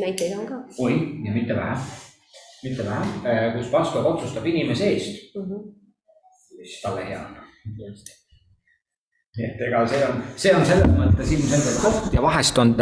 näiteid 0.00 0.38
on 0.38 0.48
ka. 0.48 0.62
oi, 0.82 0.96
ja 1.26 1.34
mitte 1.34 1.56
vähe, 1.56 1.76
vähe, 2.62 3.04
äh, 3.26 3.46
kus 3.56 3.70
pastor 3.70 4.06
otsustab 4.14 4.46
inimese 4.46 4.90
eest 4.94 5.36
mm, 5.36 5.42
-hmm. 5.42 5.62
mis 6.58 6.80
talle 6.82 7.06
hea 7.08 7.20
on 7.20 7.38
nii 9.32 9.46
et 9.48 9.62
ega 9.66 9.86
see 9.88 10.02
on, 10.04 10.20
see 10.36 10.52
on 10.52 10.66
selles 10.68 10.92
mõttes 10.92 11.30
ilmselgelt 11.32 11.80
koht 11.82 12.14
ja 12.14 12.22
vahest 12.22 12.58
on 12.60 12.74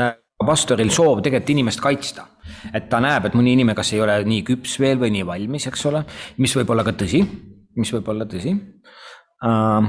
pastoril 0.47 0.91
soov 0.91 1.21
tegelikult 1.23 1.53
inimest 1.55 1.81
kaitsta. 1.85 2.27
et 2.75 2.89
ta 2.91 3.01
näeb, 3.01 3.29
et 3.29 3.37
mõni 3.39 3.53
inimene 3.55 3.77
kas 3.79 3.93
ei 3.93 4.01
ole 4.01 4.17
nii 4.27 4.43
küps 4.49 4.79
veel 4.81 4.99
või 4.99 5.13
nii 5.15 5.27
valmis, 5.27 5.67
eks 5.71 5.87
ole, 5.87 6.03
mis 6.39 6.55
võib 6.57 6.73
olla 6.75 6.85
ka 6.85 6.93
tõsi, 6.93 7.21
mis 7.77 7.93
võib 7.95 8.09
olla 8.09 8.27
tõsi 8.27 8.55
uh,. 8.57 9.87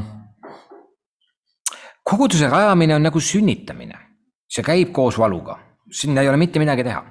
koguduse 2.03 2.49
rajamine 2.51 2.95
on 2.95 3.07
nagu 3.07 3.19
sünnitamine, 3.19 3.97
see 4.51 4.63
käib 4.63 4.91
koos 4.93 5.17
valuga, 5.17 5.57
sinna 5.89 6.21
ei 6.21 6.29
ole 6.29 6.37
mitte 6.37 6.59
midagi 6.59 6.85
teha. 6.85 7.03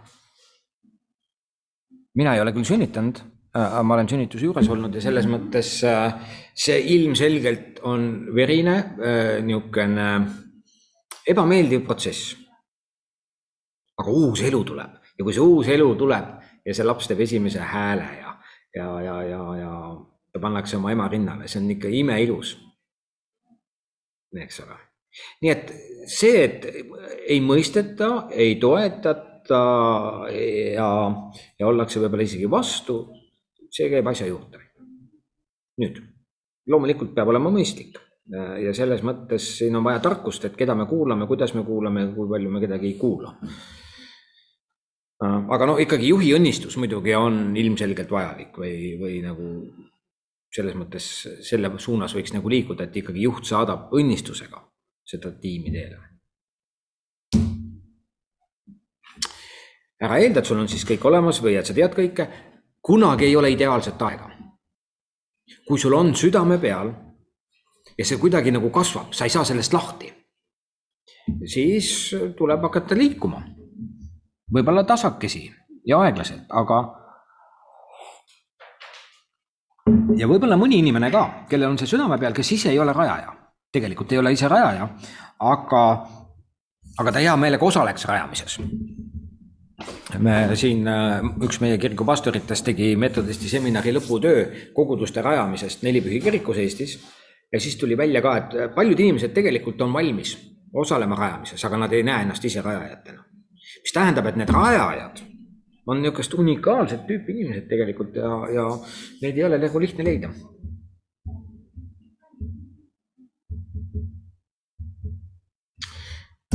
Mina 2.15 2.35
ei 2.35 2.41
ole 2.43 2.53
küll 2.53 2.67
sünnitanud 2.67 3.21
Äh, 3.57 3.83
ma 3.83 3.95
olen 3.97 4.07
sünnituse 4.07 4.47
juures 4.47 4.69
olnud 4.71 4.95
ja 4.95 5.01
selles 5.03 5.27
mõttes 5.27 5.73
äh, 5.83 6.13
see 6.55 6.77
ilmselgelt 6.95 7.81
on 7.83 8.05
verine 8.31 8.77
äh, 8.79 9.39
niisugune 9.43 10.05
ebameeldiv 11.27 11.83
protsess. 11.89 12.37
aga 13.99 14.13
uus 14.15 14.45
elu 14.47 14.61
tuleb 14.65 14.93
ja 15.19 15.27
kui 15.27 15.35
see 15.35 15.43
uus 15.43 15.67
elu 15.69 15.89
tuleb 15.99 16.29
ja 16.65 16.75
see 16.77 16.87
laps 16.87 17.11
teeb 17.11 17.25
esimese 17.27 17.67
hääle 17.73 18.07
ja, 18.21 18.37
ja, 18.77 18.87
ja, 19.03 19.17
ja, 19.33 19.41
ja 19.59 19.73
ta 20.31 20.39
pannakse 20.41 20.79
oma 20.79 20.93
ema 20.95 21.09
rinnale, 21.11 21.49
see 21.51 21.59
on 21.59 21.73
ikka 21.75 21.91
imeilus. 21.91 22.55
eks 24.45 24.61
ole. 24.63 24.79
nii 25.43 25.51
et 25.51 25.75
see, 26.07 26.45
et 26.45 26.71
ei 27.27 27.43
mõisteta, 27.43 28.31
ei 28.31 28.55
toetata 28.63 29.30
ja, 29.57 30.91
ja 31.59 31.67
ollakse 31.67 32.01
võib-olla 32.03 32.27
isegi 32.27 32.51
vastu 32.51 33.01
see 33.71 33.89
käib 33.91 34.07
asja 34.11 34.29
juurde. 34.29 34.61
nüüd, 35.81 36.01
loomulikult 36.69 37.15
peab 37.17 37.31
olema 37.33 37.53
mõistlik 37.53 37.99
ja 38.31 38.73
selles 38.77 39.03
mõttes 39.07 39.47
siin 39.59 39.77
on 39.79 39.85
vaja 39.87 40.03
tarkust, 40.05 40.45
et 40.45 40.57
keda 40.59 40.75
me 40.79 40.87
kuulame, 40.87 41.27
kuidas 41.27 41.55
me 41.57 41.65
kuulame 41.67 42.05
ja 42.05 42.11
kui 42.15 42.29
palju 42.31 42.51
me 42.51 42.61
kedagi 42.63 42.91
ei 42.91 42.99
kuula. 42.99 43.33
aga 45.21 45.67
no 45.67 45.79
ikkagi 45.79 46.13
juhi 46.13 46.35
õnnistus 46.37 46.77
muidugi 46.81 47.15
on 47.15 47.57
ilmselgelt 47.57 48.11
vajalik 48.11 48.59
või, 48.59 48.77
või 49.01 49.19
nagu 49.25 49.49
selles 50.51 50.75
mõttes 50.75 51.09
selle 51.47 51.71
suunas 51.79 52.15
võiks 52.17 52.33
nagu 52.35 52.51
liikuda, 52.51 52.89
et 52.89 52.97
ikkagi 53.03 53.23
juht 53.23 53.47
saadab 53.47 53.93
õnnistusega 53.95 54.65
seda 55.07 55.31
tiimi 55.43 55.71
teele 55.71 56.10
ära 60.01 60.19
eelda, 60.19 60.41
et 60.41 60.49
sul 60.49 60.61
on 60.61 60.69
siis 60.69 60.85
kõik 60.89 61.05
olemas 61.09 61.41
või 61.43 61.59
et 61.59 61.67
sa 61.67 61.77
tead 61.77 61.95
kõike. 61.95 62.29
kunagi 62.83 63.25
ei 63.25 63.37
ole 63.37 63.51
ideaalset 63.51 64.03
aega. 64.03 64.31
kui 65.69 65.79
sul 65.79 65.95
on 65.95 66.15
südame 66.15 66.59
peal 66.59 66.93
ja 67.99 68.05
see 68.05 68.19
kuidagi 68.19 68.51
nagu 68.51 68.71
kasvab, 68.71 69.13
sa 69.13 69.25
ei 69.25 69.31
saa 69.31 69.45
sellest 69.45 69.73
lahti, 69.73 70.13
siis 71.45 72.15
tuleb 72.37 72.63
hakata 72.63 72.97
liikuma. 72.97 73.43
võib-olla 74.55 74.85
tasakesi 74.85 75.51
ja 75.87 76.01
aeglaselt, 76.01 76.47
aga 76.49 77.01
ja 80.17 80.29
võib-olla 80.29 80.57
mõni 80.57 80.81
inimene 80.81 81.11
ka, 81.11 81.47
kellel 81.51 81.71
on 81.71 81.79
see 81.79 81.91
südame 81.91 82.19
peal, 82.19 82.35
kes 82.37 82.53
ise 82.53 82.71
ei 82.71 82.79
ole 82.79 82.93
rajaja, 82.93 83.33
tegelikult 83.73 84.13
ei 84.13 84.19
ole 84.19 84.33
ise 84.33 84.49
rajaja, 84.49 84.89
aga, 85.39 85.85
aga 86.99 87.13
ta 87.13 87.23
hea 87.23 87.37
meelega 87.37 87.67
osaleks 87.67 88.05
rajamises. 88.11 88.59
Me 90.19 90.35
siin, 90.59 90.85
üks 91.45 91.61
meie 91.63 91.79
kiriku 91.79 92.05
pastoritest 92.05 92.67
tegi 92.71 92.93
metodisti 92.97 93.49
seminari 93.49 93.95
lõputöö 93.97 94.45
koguduste 94.75 95.23
rajamisest 95.23 95.83
Nelipühi 95.87 96.21
kirikus 96.21 96.59
Eestis 96.59 96.99
ja 97.53 97.61
siis 97.61 97.77
tuli 97.77 97.97
välja 97.97 98.23
ka, 98.23 98.37
et 98.37 98.75
paljud 98.75 99.01
inimesed 99.01 99.35
tegelikult 99.35 99.81
on 99.81 99.93
valmis 99.93 100.37
osalema 100.73 101.17
rajamises, 101.19 101.65
aga 101.65 101.83
nad 101.85 101.93
ei 101.93 102.03
näe 102.07 102.23
ennast 102.23 102.45
ise 102.45 102.63
rajajatena. 102.63 103.25
mis 103.83 103.93
tähendab, 103.93 104.27
et 104.27 104.37
need 104.37 104.51
rajajad 104.53 105.23
on 105.87 106.03
niisugust 106.03 106.35
unikaalset 106.35 107.07
tüüpi 107.09 107.35
inimesed 107.35 107.69
tegelikult 107.69 108.17
ja, 108.17 108.31
ja 108.55 108.67
neid 109.23 109.39
ei 109.39 109.45
ole 109.45 109.59
nagu 109.59 109.81
lihtne 109.81 110.05
leida. 110.05 110.31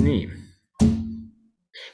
nii. 0.06 0.45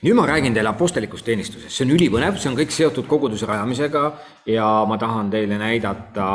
Nüüd 0.01 0.17
ma 0.17 0.25
räägin 0.27 0.55
teile 0.55 0.71
apostlikust 0.71 1.25
teenistusest, 1.25 1.75
see 1.75 1.85
on 1.85 1.95
ülipõnev, 1.95 2.37
see 2.41 2.49
on 2.49 2.57
kõik 2.57 2.73
seotud 2.73 3.07
koguduse 3.09 3.45
rajamisega 3.49 4.03
ja 4.49 4.67
ma 4.89 4.97
tahan 5.01 5.29
teile 5.33 5.59
näidata, 5.61 6.27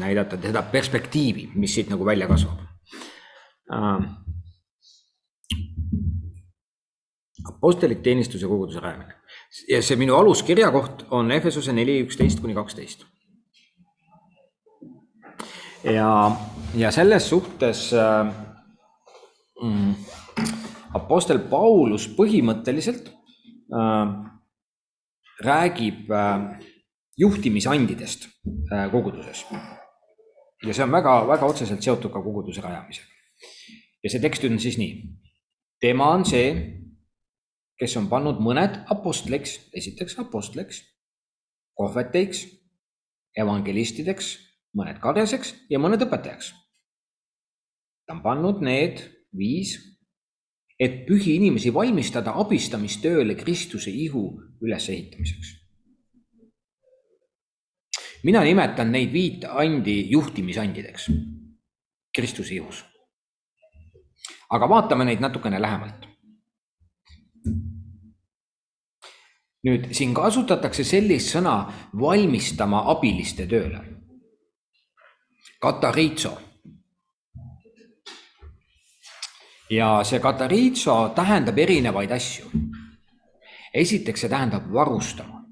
näidata 0.00 0.40
seda 0.42 0.62
perspektiivi, 0.72 1.48
mis 1.56 1.74
siit 1.78 1.92
nagu 1.92 2.04
välja 2.06 2.28
kasvab. 2.28 2.64
Äh, 3.72 4.08
apostlik 7.48 8.02
teenistus 8.04 8.42
ja 8.42 8.48
koguduse 8.48 8.80
rajamine. 8.84 9.16
Ja 9.68 9.80
see 9.82 9.96
minu 9.96 10.16
aluskirja 10.16 10.68
koht 10.72 11.06
on 11.14 11.32
Efesuse 11.32 11.72
neli, 11.72 12.02
üksteist 12.04 12.40
kuni 12.44 12.56
kaksteist. 12.56 13.06
ja, 15.84 16.36
ja 16.76 16.90
selles 16.92 17.28
suhtes 17.28 17.92
äh, 17.94 18.26
mm, 19.62 19.94
Apostel 20.94 21.38
Paulus 21.50 22.06
põhimõtteliselt 22.16 23.10
äh, 23.10 24.12
räägib 25.44 26.10
äh, 26.10 26.58
juhtimisandidest 27.18 28.28
äh, 28.72 28.90
koguduses. 28.90 29.44
ja 30.66 30.74
see 30.74 30.82
on 30.82 30.92
väga-väga 30.92 31.46
otseselt 31.46 31.82
seotud 31.82 32.12
ka 32.12 32.22
koguduse 32.22 32.62
rajamisega. 32.64 33.06
ja 34.02 34.10
see 34.10 34.20
tekst 34.20 34.44
on 34.44 34.58
siis 34.58 34.78
nii. 34.78 35.02
tema 35.80 36.10
on 36.14 36.24
see, 36.24 36.54
kes 37.78 37.96
on 37.96 38.08
pannud 38.08 38.40
mõned 38.42 38.80
apostliks, 38.90 39.58
esiteks 39.74 40.18
apostliks, 40.18 40.82
kohveteiks, 41.78 42.46
evangelistideks, 43.38 44.32
mõned 44.74 44.98
karjaseks 45.02 45.54
ja 45.70 45.78
mõned 45.78 46.02
õpetajaks. 46.06 46.52
ta 48.06 48.16
on 48.16 48.22
pannud 48.22 48.62
need 48.64 49.04
viis, 49.36 49.76
et 50.80 51.06
pühi 51.06 51.34
inimesi 51.36 51.72
valmistada 51.74 52.34
abistamistööle 52.38 53.34
Kristuse 53.34 53.90
ihu 53.90 54.42
ülesehitamiseks. 54.60 55.56
mina 58.22 58.42
nimetan 58.42 58.92
neid 58.92 59.12
viit 59.12 59.44
andi 59.44 60.10
juhtimisandideks 60.10 61.10
Kristuse 62.14 62.54
ihus. 62.54 62.84
aga 64.50 64.68
vaatame 64.68 65.04
neid 65.04 65.20
natukene 65.20 65.62
lähemalt 65.62 66.08
nüüd 69.66 69.90
siin 69.94 70.14
kasutatakse 70.14 70.84
sellist 70.86 71.32
sõna 71.34 71.60
valmistama 72.00 72.84
abiliste 72.92 73.46
tööle. 73.50 73.80
Katariitso. 75.58 76.36
Ja 79.70 79.88
see 80.04 80.20
katariitso 80.20 81.12
tähendab 81.16 81.58
erinevaid 81.58 82.10
asju. 82.10 82.50
esiteks, 83.74 84.20
see 84.20 84.30
tähendab 84.30 84.72
varustama. 84.72 85.44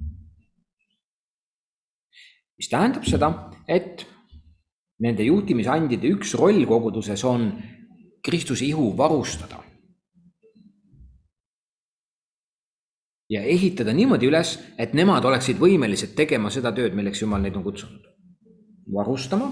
mis 2.56 2.68
tähendab 2.68 3.04
seda, 3.04 3.30
et 3.68 4.06
nende 5.00 5.22
juhtimisandide 5.22 6.08
üks 6.16 6.34
roll 6.34 6.64
koguduses 6.66 7.24
on 7.24 7.52
Kristuse 8.24 8.64
ihu 8.64 8.96
varustada 8.96 9.62
ja 13.30 13.42
ehitada 13.42 13.92
niimoodi 13.92 14.28
üles, 14.30 14.56
et 14.78 14.94
nemad 14.94 15.24
oleksid 15.24 15.58
võimelised 15.58 16.14
tegema 16.18 16.50
seda 16.50 16.72
tööd, 16.74 16.94
milleks 16.94 17.22
Jumal 17.22 17.42
neid 17.42 17.56
on 17.58 17.64
kutsunud. 17.66 18.02
varustama, 18.94 19.48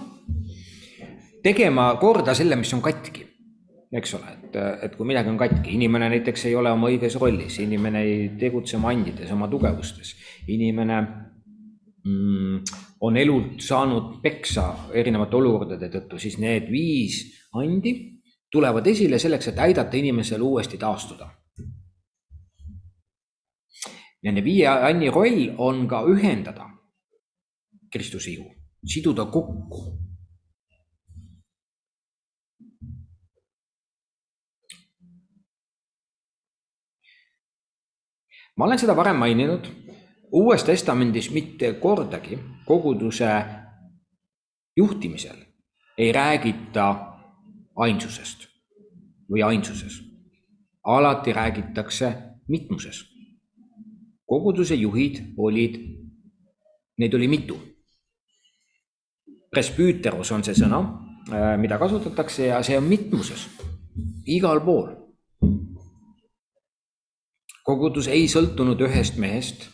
tegema 1.43 1.89
korda 1.99 2.35
selle, 2.35 2.57
mis 2.57 2.71
on 2.75 2.81
katki, 2.81 3.25
eks 3.95 4.15
ole, 4.19 4.33
et, 4.35 4.57
et 4.87 4.97
kui 4.97 5.07
midagi 5.07 5.31
on 5.31 5.39
katki, 5.39 5.77
inimene 5.77 6.09
näiteks 6.11 6.49
ei 6.49 6.57
ole 6.59 6.73
oma 6.75 6.91
õiges 6.91 7.15
rollis, 7.21 7.61
inimene 7.63 8.03
ei 8.03 8.17
tegutse 8.41 8.77
oma 8.79 8.91
andides, 8.91 9.31
oma 9.33 9.47
tugevustes, 9.53 10.15
inimene 10.51 10.99
mm, 12.03 12.75
on 13.07 13.21
elult 13.21 13.63
saanud 13.63 14.19
peksa 14.25 14.67
erinevate 14.95 15.39
olukordade 15.39 15.93
tõttu, 15.93 16.19
siis 16.19 16.41
need 16.43 16.67
viis 16.73 17.23
andi 17.55 17.95
tulevad 18.51 18.87
esile 18.91 19.19
selleks, 19.23 19.53
et 19.53 19.63
aidata 19.63 19.97
inimesel 19.99 20.43
uuesti 20.43 20.79
taastuda 20.79 21.31
Nende 24.25 24.41
viie 24.41 24.65
anni 24.69 25.11
roll 25.13 25.51
on 25.61 25.85
ka 25.89 26.01
ühendada 26.09 26.71
Kristuse 27.93 28.31
ihu, 28.33 28.47
siduda 28.89 29.27
kokku. 29.31 29.83
Ma 38.57 38.65
olen 38.65 38.79
seda 38.79 38.97
varem 38.97 39.17
maininud, 39.17 39.71
Uues 40.35 40.65
Testamendis 40.65 41.31
mitte 41.31 41.73
kordagi 41.79 42.39
koguduse 42.67 43.29
juhtimisel 44.77 45.37
ei 45.99 46.13
räägita 46.13 46.89
ainsusest 47.77 48.49
või 49.31 49.43
ainsuses. 49.43 50.03
alati 50.85 51.33
räägitakse 51.33 52.13
mitmuses 52.49 53.15
koguduse 54.27 54.75
juhid 54.75 55.21
olid, 55.37 55.79
neid 56.99 57.15
oli 57.15 57.29
mitu. 57.29 57.59
Presbüüteros 59.51 60.33
on 60.35 60.43
see 60.47 60.57
sõna, 60.59 60.81
äh, 61.31 61.55
mida 61.61 61.79
kasutatakse 61.79 62.49
ja 62.49 62.63
see 62.67 62.79
on 62.79 62.89
mitmuses, 62.89 63.47
igal 64.27 64.63
pool. 64.65 64.91
Kogudus 67.65 68.09
ei 68.13 68.27
sõltunud 68.29 68.81
ühest 68.85 69.17
mehest 69.21 69.69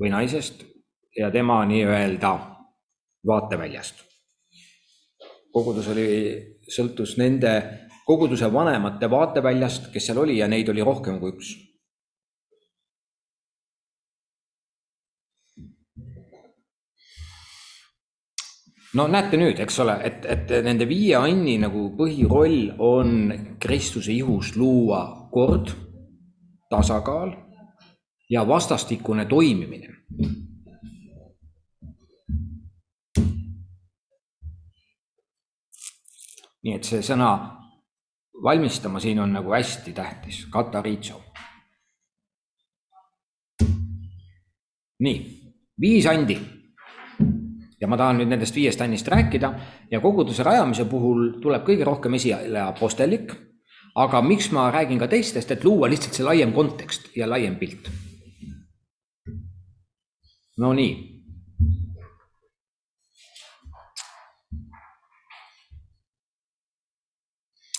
või 0.00 0.12
naisest 0.12 0.64
ja 1.16 1.30
tema 1.32 1.62
nii-öelda 1.68 2.32
vaateväljast. 3.26 4.04
kogudus 5.52 5.88
oli, 5.88 6.08
sõltus 6.68 7.16
nende 7.16 7.52
koguduse 8.06 8.52
vanemate 8.52 9.10
vaateväljast, 9.10 9.88
kes 9.92 10.06
seal 10.06 10.18
oli 10.18 10.38
ja 10.38 10.48
neid 10.48 10.68
oli 10.68 10.84
rohkem 10.84 11.18
kui 11.20 11.32
üks 11.32 11.54
no 18.96 19.08
näete 19.08 19.40
nüüd, 19.40 19.58
eks 19.64 19.80
ole, 19.84 19.96
et, 20.04 20.28
et 20.28 20.52
nende 20.64 20.86
viie 20.88 21.16
anni 21.16 21.56
nagu 21.60 21.88
põhiroll 21.96 22.76
on 22.78 23.32
Kristuse 23.60 24.12
ihus 24.12 24.54
luua 24.56 25.02
kord, 25.32 25.72
tasakaal 26.68 27.32
ja 28.30 28.48
vastastikune 28.48 29.24
toimimine. 29.24 29.92
nii 36.66 36.74
et 36.74 36.84
see 36.84 36.98
sõna 36.98 37.28
valmistama 38.42 38.98
siin 38.98 39.20
on 39.22 39.30
nagu 39.32 39.52
hästi 39.54 39.92
tähtis, 39.94 40.46
katariitso. 40.50 41.22
nii, 44.98 45.18
viis 45.80 46.06
andi 46.10 46.40
ja 47.80 47.88
ma 47.88 47.98
tahan 48.00 48.20
nüüd 48.20 48.30
nendest 48.32 48.56
viiest 48.56 48.80
annist 48.80 49.08
rääkida 49.12 49.52
ja 49.90 50.00
koguduse 50.00 50.42
rajamise 50.46 50.86
puhul 50.88 51.36
tuleb 51.42 51.66
kõige 51.66 51.84
rohkem 51.84 52.14
esile 52.16 52.62
apostellik. 52.62 53.34
Aga 53.96 54.22
miks 54.22 54.50
ma 54.52 54.70
räägin 54.70 54.98
ka 55.00 55.08
teistest, 55.08 55.50
et 55.50 55.64
luua 55.64 55.88
lihtsalt 55.88 56.14
see 56.14 56.24
laiem 56.24 56.52
kontekst 56.52 57.10
ja 57.16 57.28
laiem 57.30 57.56
pilt. 57.56 57.90
Nonii. 60.56 61.16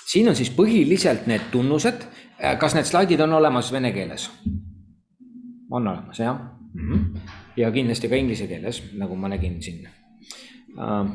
siin 0.07 0.29
on 0.29 0.35
siis 0.35 0.49
põhiliselt 0.55 1.27
need 1.27 1.49
tunnused. 1.51 2.05
kas 2.59 2.75
need 2.75 2.85
slaidid 2.85 3.19
on 3.19 3.33
olemas 3.33 3.71
vene 3.71 3.91
keeles? 3.91 4.29
on 5.71 5.87
olemas, 5.87 6.19
jah 6.19 6.39
mm. 6.73 6.93
-hmm. 6.93 7.19
ja 7.57 7.71
kindlasti 7.71 8.09
ka 8.09 8.15
inglise 8.15 8.47
keeles, 8.47 8.83
nagu 8.93 9.15
ma 9.15 9.27
nägin 9.27 9.61
siin 9.61 9.87
uh,. 10.77 11.07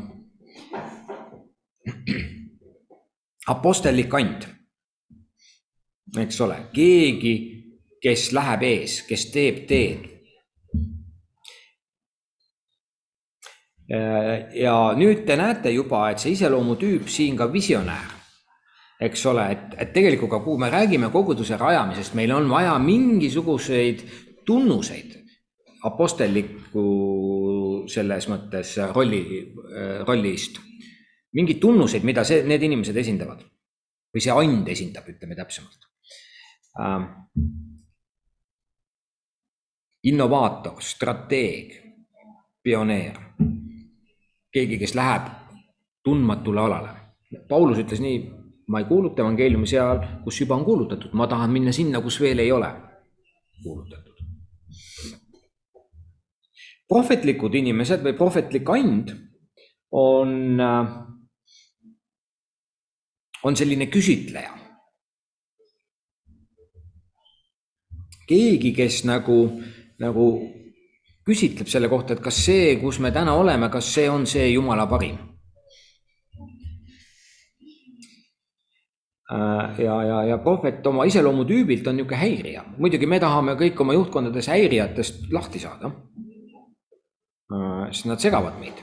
Apostellik 3.47 4.15
and, 4.15 4.43
eks 6.20 6.40
ole, 6.44 6.59
keegi, 6.75 7.35
kes 8.03 8.31
läheb 8.37 8.64
ees, 8.68 9.03
kes 9.09 9.29
teeb 9.33 9.66
teed. 9.68 10.09
ja 14.57 14.75
nüüd 14.96 15.27
te 15.29 15.35
näete 15.37 15.68
juba, 15.75 16.07
et 16.11 16.22
see 16.22 16.33
iseloomutüüp 16.33 17.11
siin 17.12 17.37
ka 17.37 17.51
visionäär 17.53 18.22
eks 19.03 19.27
ole, 19.27 19.46
et, 19.55 19.75
et 19.83 19.92
tegelikult 19.94 20.31
ka, 20.31 20.40
kui 20.44 20.61
me 20.61 20.70
räägime 20.72 21.11
koguduse 21.12 21.59
rajamisest, 21.61 22.14
meil 22.18 22.33
on 22.35 22.48
vaja 22.51 22.77
mingisuguseid 22.83 24.05
tunnuseid 24.46 25.16
apostelliku 25.87 26.85
selles 27.90 28.29
mõttes 28.31 28.77
rolli, 28.94 29.22
rollist. 30.07 30.61
mingeid 31.33 31.59
tunnuseid, 31.62 32.05
mida 32.05 32.25
see, 32.29 32.42
need 32.46 32.62
inimesed 32.62 32.96
esindavad 33.03 33.40
või 34.12 34.22
see 34.22 34.35
and 34.37 34.68
esindab, 34.68 35.09
ütleme 35.09 35.35
täpsemalt. 35.35 35.88
Innovaator, 40.02 40.80
strateeg, 40.82 41.74
pioneer, 42.62 43.18
keegi, 44.52 44.78
kes 44.78 44.94
läheb 44.98 45.28
tundmatule 46.04 46.61
alale. 46.61 46.94
Paulus 47.48 47.78
ütles 47.78 48.00
nii, 48.02 48.22
ma 48.68 48.82
ei 48.82 48.88
kuuluta 48.88 49.22
evangeeliumi 49.22 49.68
seal, 49.68 50.00
kus 50.24 50.40
juba 50.40 50.56
on 50.58 50.64
kuulutatud, 50.64 51.12
ma 51.18 51.28
tahan 51.30 51.52
minna 51.52 51.72
sinna, 51.72 52.00
kus 52.00 52.20
veel 52.20 52.42
ei 52.42 52.52
ole 52.52 52.72
kuulutatud 53.62 54.12
prohvetlikud 56.92 57.54
inimesed 57.56 58.02
või 58.04 58.16
prohvetlik 58.18 58.68
and 58.74 59.12
on, 59.96 60.61
äh, 60.61 60.90
on 63.44 63.56
selline 63.56 63.88
küsitleja. 63.92 64.52
Keegi, 68.28 68.72
kes 68.76 69.02
nagu, 69.08 69.38
nagu 70.02 70.26
küsitleb 71.26 71.68
selle 71.70 71.90
kohta, 71.92 72.16
et 72.16 72.22
kas 72.24 72.38
see, 72.44 72.76
kus 72.82 72.98
me 73.02 73.12
täna 73.14 73.35
oleme, 73.38 73.70
kas 73.70 73.92
see 73.94 74.08
on 74.11 74.26
see 74.26 74.52
Jumala 74.52 74.87
parim. 74.90 75.18
Äh, 79.32 79.80
ja, 79.80 79.98
ja, 80.04 80.22
ja 80.28 80.38
prohvet 80.44 80.87
oma 80.87 81.06
iseloomutüübilt 81.08 81.87
on 81.88 81.96
niisugune 81.96 82.20
häirija, 82.20 82.64
muidugi 82.78 83.08
me 83.08 83.20
tahame 83.22 83.54
kõik 83.61 83.80
oma 83.80 83.94
juhtkondades 83.96 84.50
häirijatest 84.52 85.30
lahti 85.32 85.62
saada 85.62 85.92
Äh, 87.52 87.92
siis 87.92 88.06
nad 88.08 88.20
segavad 88.20 88.56
meid. 88.61 88.78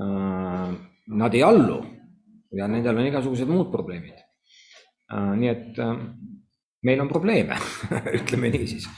Äh, 0.00 0.70
nad 1.06 1.34
ei 1.34 1.42
allu 1.42 1.82
ja 2.56 2.68
nendel 2.70 2.96
on 2.96 3.08
igasugused 3.10 3.50
muud 3.50 3.70
probleemid. 3.72 4.20
Nii 5.14 5.48
et 5.50 5.76
meil 6.84 7.02
on 7.02 7.10
probleeme 7.10 7.58
ütleme 8.20 8.50
nii 8.54 8.66
siis. 8.68 8.88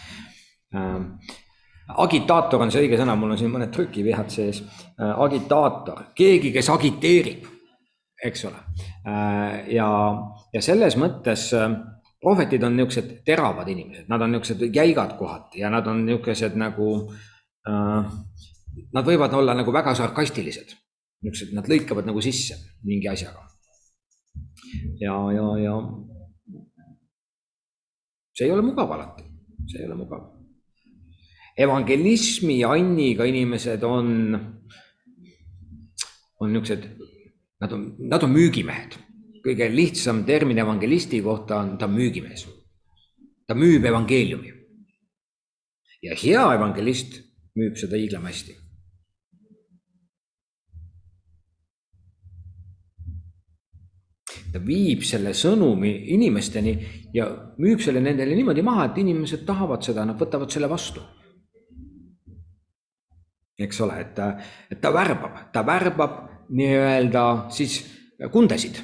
agitaator 2.05 2.65
on 2.67 2.73
see 2.75 2.85
õige 2.87 3.01
sõna, 3.01 3.17
mul 3.19 3.35
on 3.35 3.41
siin 3.41 3.53
mõned 3.53 3.73
trükivihad 3.75 4.31
sees. 4.33 4.63
agitaator, 4.99 6.09
keegi, 6.19 6.53
kes 6.55 6.71
agiteerib, 6.75 7.47
eks 8.25 8.47
ole. 8.51 8.63
ja, 9.73 9.91
ja 10.53 10.65
selles 10.65 10.99
mõttes 10.99 11.51
prohvetid 12.21 12.65
on 12.67 12.75
niisugused 12.77 13.21
teravad 13.27 13.69
inimesed, 13.71 14.09
nad 14.11 14.23
on 14.23 14.35
niisugused 14.35 14.75
jäigad 14.75 15.15
kohati 15.19 15.63
ja 15.63 15.71
nad 15.71 15.87
on 15.87 16.03
niisugused 16.09 16.57
nagu 16.59 16.89
äh, 17.71 18.17
nad 18.93 19.07
võivad 19.07 19.35
olla 19.37 19.55
nagu 19.57 19.73
väga 19.75 19.95
sarkastilised, 19.97 20.75
niisugused, 21.25 21.55
nad 21.57 21.69
lõikavad 21.71 22.09
nagu 22.09 22.23
sisse 22.25 22.59
mingi 22.87 23.09
asjaga. 23.11 23.47
ja, 25.01 25.15
ja, 25.37 25.47
ja 25.63 25.77
see 28.37 28.45
ei 28.45 28.53
ole 28.53 28.63
mugav 28.63 28.91
alati, 28.93 29.25
see 29.67 29.81
ei 29.81 29.87
ole 29.89 29.97
mugav. 29.97 30.25
evangelismi 31.57 32.59
anniga 32.69 33.25
inimesed 33.25 33.85
on, 33.89 34.09
on 36.41 36.53
niisugused, 36.53 36.85
nad 37.61 37.73
on, 37.73 37.87
nad 38.13 38.23
on 38.23 38.35
müügimehed. 38.35 38.99
kõige 39.47 39.71
lihtsam 39.71 40.25
termin 40.27 40.59
evangelisti 40.59 41.23
kohta 41.23 41.63
on, 41.63 41.79
ta 41.79 41.89
müügimees. 41.89 42.45
ta 43.47 43.55
müüb 43.55 43.85
evangeeliumi. 43.85 44.53
ja 46.03 46.15
hea 46.23 46.45
evangelist 46.61 47.23
müüb 47.57 47.81
seda 47.81 47.97
hiiglama 47.97 48.29
hästi 48.29 48.67
ta 54.57 54.63
viib 54.65 55.05
selle 55.05 55.35
sõnumi 55.37 55.91
inimesteni 56.15 56.73
ja 57.15 57.29
müüb 57.61 57.83
selle 57.85 58.01
nendele 58.01 58.37
niimoodi 58.37 58.65
maha, 58.65 58.89
et 58.89 59.01
inimesed 59.03 59.45
tahavad 59.49 59.85
seda, 59.85 60.07
nad 60.09 60.17
võtavad 60.21 60.53
selle 60.53 60.71
vastu. 60.71 61.05
eks 63.57 63.79
ole, 63.81 63.95
et 64.01 64.11
ta, 64.13 64.35
et 64.71 64.81
ta 64.81 64.91
värbab, 64.93 65.37
ta 65.53 65.63
värbab 65.65 66.17
nii-öelda 66.53 67.23
siis 67.57 67.79
kundesid 68.33 68.77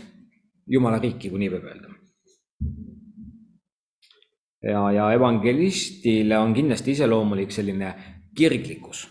jumala 0.67 0.97
riiki, 1.01 1.29
kui 1.29 1.43
nii 1.43 1.51
võib 1.53 1.67
öelda. 1.69 1.93
ja, 4.65 4.83
ja 4.97 5.11
evangelistile 5.13 6.39
on 6.39 6.55
kindlasti 6.57 6.97
iseloomulik 6.97 7.53
selline 7.53 7.95
kirglikkus, 8.37 9.07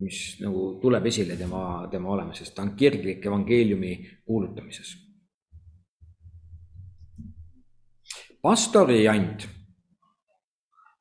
mis 0.00 0.40
nagu 0.40 0.78
tuleb 0.82 1.06
esile 1.12 1.36
tema, 1.36 1.86
tema 1.92 2.12
olemisest, 2.16 2.54
ta 2.56 2.64
on 2.64 2.72
kirglik 2.76 3.26
evangeeliumi 3.26 3.96
kuulutamises 4.24 5.03
pastori 8.44 9.08
and 9.08 9.40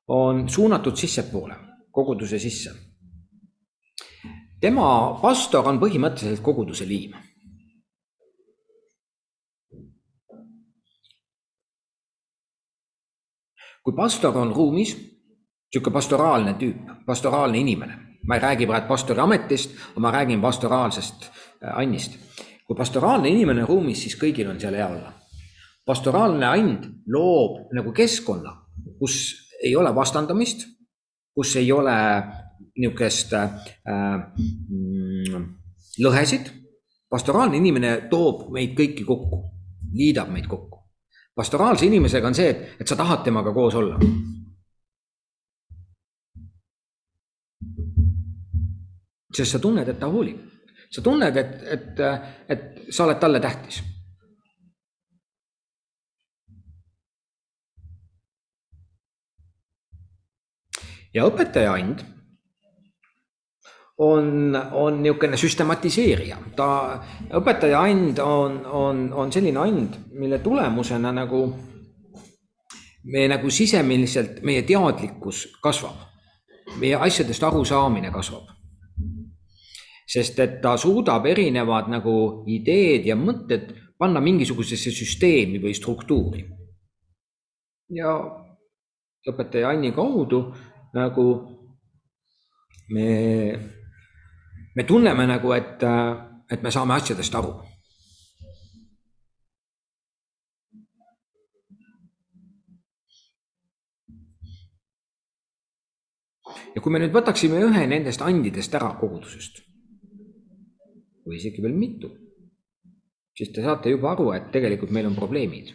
on 0.07 0.49
suunatud 0.49 0.95
sissepoole, 0.95 1.55
koguduse 1.91 2.39
sisse. 2.39 2.71
tema, 4.61 5.19
pastor 5.21 5.67
on 5.67 5.79
põhimõtteliselt 5.79 6.39
koguduse 6.41 6.87
liim. 6.87 7.17
kui 13.83 13.93
pastor 13.95 14.37
on 14.39 14.53
ruumis, 14.55 14.93
niisugune 14.95 15.93
pastoraalne 15.93 16.53
tüüp, 16.55 16.93
pastoraalne 17.05 17.59
inimene, 17.59 17.97
ma 18.23 18.37
ei 18.37 18.41
räägi 18.45 18.67
praegu 18.69 18.87
pastori 18.87 19.19
ametist, 19.19 19.75
ma 19.99 20.11
räägin 20.11 20.41
pastoraalsest 20.41 21.27
äh, 21.27 21.75
annist. 21.75 22.15
kui 22.63 22.75
pastoraalne 22.75 23.29
inimene 23.29 23.65
on 23.67 23.67
ruumis, 23.67 24.05
siis 24.05 24.15
kõigil 24.15 24.47
on 24.47 24.63
seal 24.63 24.79
hea 24.79 24.87
olla 24.87 25.11
pastoraalne 25.85 26.45
and 26.45 26.85
loob 27.07 27.73
nagu 27.75 27.91
keskkonna, 27.91 28.53
kus 28.99 29.49
ei 29.63 29.75
ole 29.75 29.95
vastandamist, 29.95 30.65
kus 31.35 31.55
ei 31.55 31.71
ole 31.71 31.95
niisugust 32.77 33.33
äh, 33.33 33.49
mm, 34.69 35.45
lõhesid. 36.03 36.51
pastoraalne 37.09 37.57
inimene 37.57 38.07
toob 38.09 38.47
meid 38.51 38.73
kõiki 38.77 39.05
kokku, 39.05 39.43
liidab 39.93 40.31
meid 40.33 40.47
kokku. 40.47 40.79
pastoraalse 41.35 41.85
inimesega 41.85 42.27
on 42.27 42.35
see, 42.35 42.49
et, 42.49 42.81
et 42.81 42.87
sa 42.87 42.95
tahad 42.95 43.23
temaga 43.23 43.53
koos 43.53 43.75
olla. 43.75 43.99
sest 49.33 49.51
sa 49.51 49.59
tunned, 49.59 49.87
et 49.89 49.97
ta 49.99 50.05
hoolib, 50.07 50.37
sa 50.93 51.01
tunned, 51.01 51.37
et, 51.37 51.53
et, 51.73 52.01
et 52.53 52.93
sa 52.93 53.07
oled 53.07 53.17
talle 53.17 53.39
tähtis 53.41 53.79
ja 61.13 61.27
õpetaja 61.29 61.73
and 61.77 62.03
on, 63.97 64.55
on 64.71 65.01
niisugune 65.03 65.37
süstematiseerija, 65.37 66.37
ta, 66.57 66.69
õpetaja 67.37 67.83
and 67.91 68.19
on, 68.19 68.63
on, 68.65 69.05
on 69.13 69.31
selline 69.31 69.59
and, 69.59 69.99
mille 70.17 70.39
tulemusena 70.43 71.11
nagu 71.13 71.45
me 73.03 73.27
nagu 73.27 73.51
sisemiselt, 73.51 74.41
meie 74.47 74.63
teadlikkus 74.67 75.45
kasvab, 75.63 76.01
meie 76.79 76.95
asjadest 76.95 77.43
arusaamine 77.43 78.11
kasvab. 78.11 78.49
sest 80.13 80.39
et 80.39 80.57
ta 80.61 80.75
suudab 80.77 81.25
erinevad 81.25 81.87
nagu 81.89 82.43
ideed 82.51 83.05
ja 83.07 83.15
mõtted 83.15 83.71
panna 83.97 84.19
mingisugusesse 84.21 84.91
süsteemi 84.91 85.61
või 85.63 85.73
struktuuri. 85.73 86.43
ja 87.89 88.13
õpetaja 89.29 89.69
Anni 89.69 89.91
kaudu 89.91 90.43
nagu 90.93 91.27
me, 92.93 93.09
me 94.75 94.83
tunneme 94.87 95.27
nagu, 95.27 95.53
et, 95.57 95.85
et 96.51 96.63
me 96.63 96.71
saame 96.71 96.97
asjadest 96.97 97.35
aru 97.39 97.53
ja 106.73 106.81
kui 106.81 106.93
me 106.93 107.01
nüüd 107.01 107.13
võtaksime 107.13 107.61
ühe 107.67 107.85
nendest 107.89 108.21
andidest 108.25 108.75
ära 108.77 108.93
kogudusest 108.99 109.63
või 111.23 111.39
isegi 111.39 111.63
veel 111.63 111.75
mitu, 111.77 112.09
siis 113.37 113.53
te 113.55 113.63
saate 113.63 113.93
juba 113.93 114.11
aru, 114.11 114.31
et 114.35 114.51
tegelikult 114.51 114.91
meil 114.91 115.07
on 115.07 115.15
probleemid. 115.15 115.71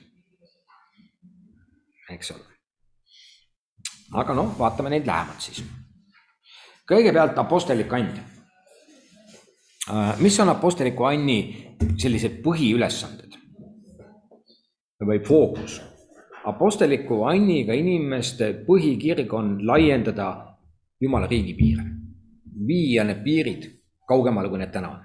eks 2.12 2.30
ole. 2.34 2.57
Aga 4.12 4.34
noh, 4.34 4.54
vaatame 4.58 4.90
neid 4.90 5.06
lähemalt 5.06 5.40
siis. 5.40 5.62
kõigepealt 6.88 7.38
apostlik 7.38 7.92
and. 7.92 8.20
mis 10.20 10.40
on 10.40 10.48
apostliku 10.48 11.04
anni 11.04 11.38
sellised 11.98 12.40
põhiülesanded 12.44 13.36
või 15.04 15.24
fookus? 15.24 15.80
apostliku 16.44 17.24
anniga 17.28 17.74
inimeste 17.74 18.52
põhikirg 18.66 19.34
on 19.34 19.58
laiendada 19.66 20.44
Jumala 21.00 21.28
riigi 21.30 21.52
piire, 21.54 21.84
viia 22.66 23.04
need 23.04 23.20
piirid 23.22 23.66
kaugemale, 24.08 24.48
kui 24.48 24.58
need 24.58 24.72
täna 24.74 24.88
on. 24.90 25.04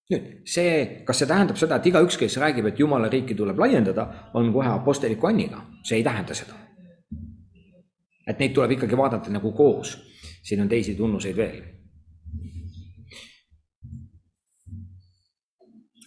see, 0.45 1.03
kas 1.05 1.21
see 1.21 1.29
tähendab 1.29 1.59
seda, 1.59 1.77
et 1.79 1.89
igaüks, 1.91 2.17
kes 2.19 2.37
räägib, 2.41 2.67
et 2.71 2.79
Jumala 2.79 3.09
riiki 3.11 3.35
tuleb 3.37 3.59
laiendada, 3.59 4.07
on 4.33 4.51
kohe 4.53 4.69
apostliku 4.71 5.29
anniga, 5.31 5.61
see 5.83 6.01
ei 6.01 6.07
tähenda 6.07 6.37
seda. 6.37 6.57
et 8.27 8.39
neid 8.39 8.53
tuleb 8.55 8.71
ikkagi 8.77 8.97
vaadata 8.97 9.31
nagu 9.33 9.51
koos, 9.51 9.95
siin 10.45 10.61
on 10.61 10.69
teisi 10.69 10.95
tunnuseid 10.95 11.37
veel. 11.37 11.61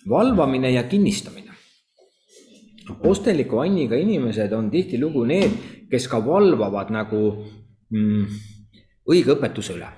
valvamine 0.09 0.71
ja 0.71 0.83
kinnistamine 0.83 1.45
apostliku 2.90 3.59
anniga 3.59 3.97
inimesed 3.97 4.53
on 4.53 4.71
tihtilugu 4.71 5.25
need, 5.25 5.53
kes 5.90 6.09
ka 6.09 6.21
valvavad 6.25 6.93
nagu 6.93 7.21
mm, 7.93 8.25
õige 9.11 9.35
õpetuse 9.37 9.77
üle. 9.77 9.88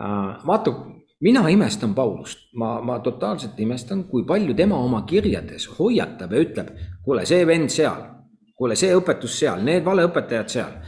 Vaata, 0.00 0.72
mina 1.20 1.42
imestan 1.48 1.94
Paulust, 1.94 2.48
ma, 2.54 2.78
ma 2.80 2.98
totaalselt 3.04 3.58
imestan, 3.60 4.04
kui 4.08 4.24
palju 4.26 4.54
tema 4.56 4.78
oma 4.80 5.02
kirjades 5.08 5.68
hoiatab 5.78 6.32
ja 6.32 6.44
ütleb, 6.44 6.70
kuule, 7.04 7.26
see 7.28 7.46
vend 7.46 7.72
seal, 7.72 8.04
kuule, 8.56 8.76
see 8.76 8.94
õpetus 8.96 9.38
seal, 9.42 9.64
need 9.64 9.84
valeõpetajad 9.84 10.52
seal. 10.52 10.78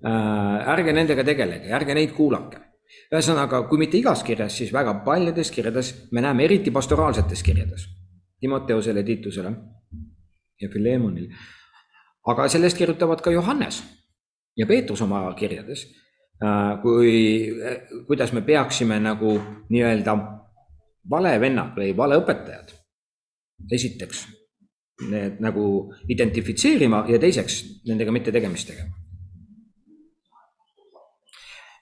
Äh, 0.00 0.68
ärge 0.72 0.92
nendega 0.96 1.24
tegelege, 1.24 1.72
ärge 1.76 1.96
neid 1.96 2.12
kuulake. 2.16 2.60
Ühesõnaga, 3.10 3.62
kui 3.68 3.78
mitte 3.78 3.98
igas 3.98 4.22
kirjas, 4.26 4.54
siis 4.56 4.72
väga 4.74 4.94
paljudes 5.04 5.50
kirjades 5.54 5.92
me 6.14 6.22
näeme, 6.24 6.46
eriti 6.46 6.72
pastoraalsetes 6.74 7.42
kirjades. 7.46 7.86
Timoteusele, 8.40 9.02
Tiitusele 9.04 9.52
ja 10.60 10.68
Philemonil. 10.68 11.28
aga 12.26 12.48
sellest 12.48 12.76
kirjutavad 12.76 13.20
ka 13.24 13.30
Johannes 13.30 13.82
ja 14.56 14.66
Peetrus 14.66 15.00
oma 15.02 15.22
kirjades, 15.34 15.86
kui, 16.82 17.14
kuidas 18.06 18.32
me 18.32 18.42
peaksime 18.42 19.00
nagu 19.00 19.34
nii-öelda 19.68 20.14
valevennad 21.10 21.76
või 21.76 21.90
valeõpetajad 21.96 22.72
esiteks 23.72 24.24
need 25.10 25.40
nagu 25.40 25.66
identifitseerima 26.12 27.04
ja 27.08 27.18
teiseks 27.20 27.60
nendega 27.88 28.12
mitte 28.12 28.32
tegemist 28.32 28.68
tegema. 28.68 28.96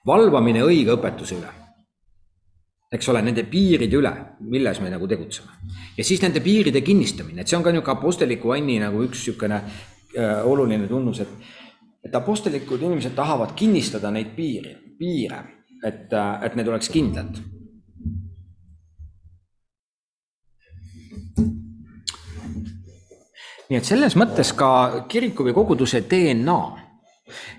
valvamine 0.07 0.63
õige 0.63 0.95
õpetuse 0.95 1.35
üle 1.37 1.51
eks 2.89 3.09
ole, 3.11 3.21
nende 3.21 3.45
piiride 3.45 3.97
üle, 3.99 4.11
milles 4.49 4.79
me 4.81 4.89
nagu 4.89 5.07
tegutseme. 5.07 5.53
ja 5.97 6.03
siis 6.03 6.21
nende 6.23 6.41
piiride 6.41 6.81
kinnistamine, 6.81 7.41
et 7.41 7.47
see 7.47 7.57
on 7.57 7.63
ka 7.63 7.73
niisugune 7.73 7.97
apostliku 7.99 8.53
anni 8.55 8.79
nagu 8.81 9.03
üks 9.05 9.21
niisugune 9.21 9.59
äh, 9.61 10.39
oluline 10.45 10.87
tunnus, 10.89 11.21
et, 11.21 11.35
et 12.05 12.15
apostlikud 12.15 12.81
inimesed 12.81 13.15
tahavad 13.15 13.55
kinnistada 13.55 14.11
neid 14.11 14.33
piiri, 14.35 14.75
piire, 14.99 15.39
et, 15.83 16.13
äh, 16.13 16.45
et 16.45 16.55
need 16.55 16.67
oleks 16.67 16.89
kindlad. 16.89 17.39
nii 23.69 23.77
et 23.77 23.85
selles 23.85 24.15
mõttes 24.17 24.49
ka 24.57 25.05
kiriku 25.05 25.45
või 25.45 25.53
koguduse 25.53 25.99
DNA 26.09 26.61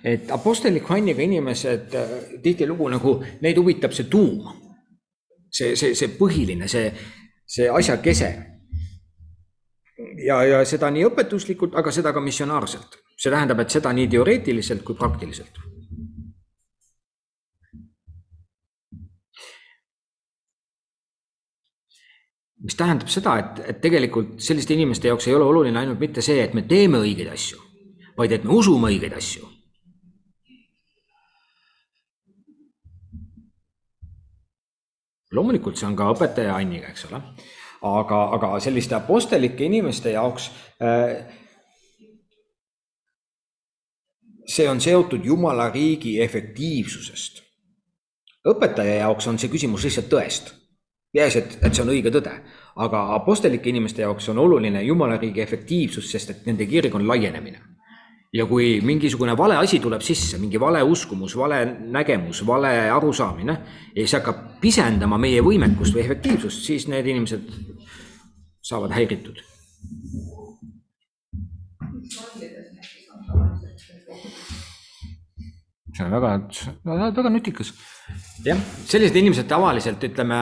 et 0.03 0.31
apostliku 0.35 0.97
anniga 0.97 1.23
inimesed 1.23 1.95
äh, 1.95 2.17
tihtilugu 2.43 2.89
nagu, 2.91 3.13
neid 3.47 3.61
huvitab 3.63 3.95
see 3.95 4.09
tuum 4.11 4.49
see, 5.51 5.77
see, 5.77 5.95
see 5.95 6.13
põhiline, 6.19 6.69
see, 6.69 6.91
see 7.47 7.69
asja 7.71 7.99
kese. 8.03 8.31
ja, 10.25 10.41
ja 10.45 10.65
seda 10.65 10.91
nii 10.91 11.05
õpetuslikult, 11.11 11.77
aga 11.77 11.93
seda 11.93 12.13
ka 12.17 12.23
missionaarselt. 12.25 12.97
See 13.21 13.33
tähendab, 13.33 13.61
et 13.61 13.75
seda 13.75 13.93
nii 13.93 14.09
teoreetiliselt 14.09 14.87
kui 14.87 14.97
praktiliselt. 14.99 15.67
mis 22.61 22.77
tähendab 22.77 23.09
seda, 23.09 23.39
et, 23.41 23.61
et 23.73 23.79
tegelikult 23.81 24.35
selliste 24.45 24.75
inimeste 24.77 25.09
jaoks 25.09 25.31
ei 25.31 25.33
ole 25.33 25.47
oluline 25.49 25.79
ainult 25.81 26.01
mitte 26.01 26.21
see, 26.21 26.43
et 26.45 26.53
me 26.53 26.67
teeme 26.69 26.99
õigeid 27.01 27.31
asju, 27.33 27.57
vaid 28.19 28.35
et 28.37 28.45
me 28.45 28.53
usume 28.53 28.91
õigeid 28.91 29.15
asju 29.17 29.49
loomulikult 35.33 35.79
see 35.79 35.89
on 35.89 35.97
ka 35.99 36.11
õpetaja 36.15 36.57
Anniga, 36.57 36.91
eks 36.91 37.07
ole. 37.11 37.21
aga, 37.91 38.21
aga 38.37 38.53
selliste 38.61 38.97
apostelike 38.99 39.65
inimeste 39.65 40.13
jaoks 40.13 40.51
äh, 40.83 41.40
see 44.51 44.69
on 44.69 44.81
seotud 44.81 45.25
Jumala 45.25 45.71
riigi 45.71 46.21
efektiivsusest. 46.23 47.43
õpetaja 48.51 48.95
jaoks 49.05 49.27
on 49.29 49.39
see 49.39 49.51
küsimus 49.53 49.85
lihtsalt 49.85 50.09
tõest. 50.11 50.55
peaasi, 51.13 51.39
et, 51.39 51.59
et 51.63 51.75
see 51.75 51.83
on 51.83 51.93
õige 51.95 52.11
tõde, 52.11 52.33
aga 52.77 53.03
apostelike 53.15 53.71
inimeste 53.71 54.03
jaoks 54.03 54.29
on 54.29 54.39
oluline 54.39 54.83
Jumala 54.83 55.19
riigi 55.19 55.41
efektiivsus, 55.41 56.11
sest 56.11 56.31
et 56.31 56.47
nende 56.47 56.67
kirg 56.67 56.95
on 56.95 57.07
laienemine 57.07 57.61
ja 58.33 58.47
kui 58.47 58.79
mingisugune 58.87 59.35
vale 59.39 59.57
asi 59.59 59.81
tuleb 59.83 60.03
sisse, 60.07 60.39
mingi 60.39 60.61
vale 60.61 60.83
uskumus, 60.83 61.37
vale 61.37 61.65
nägemus, 61.81 62.45
vale 62.47 62.91
arusaamine 62.91 63.57
ja 63.97 64.07
see 64.07 64.19
hakkab 64.21 64.61
pisendama 64.63 65.19
meie 65.19 65.43
võimekust 65.43 65.97
või 65.97 66.05
efektiivsust, 66.05 66.63
siis 66.67 66.87
need 66.89 67.07
inimesed 67.11 67.51
saavad 68.63 68.95
häiritud. 68.95 69.43
See 76.01 76.07
on 76.09 76.15
väga, 76.17 77.13
väga 77.17 77.33
nutikas. 77.33 77.73
jah, 78.45 78.59
sellised 78.89 79.17
inimesed 79.21 79.49
tavaliselt 79.51 80.03
ütleme, 80.09 80.41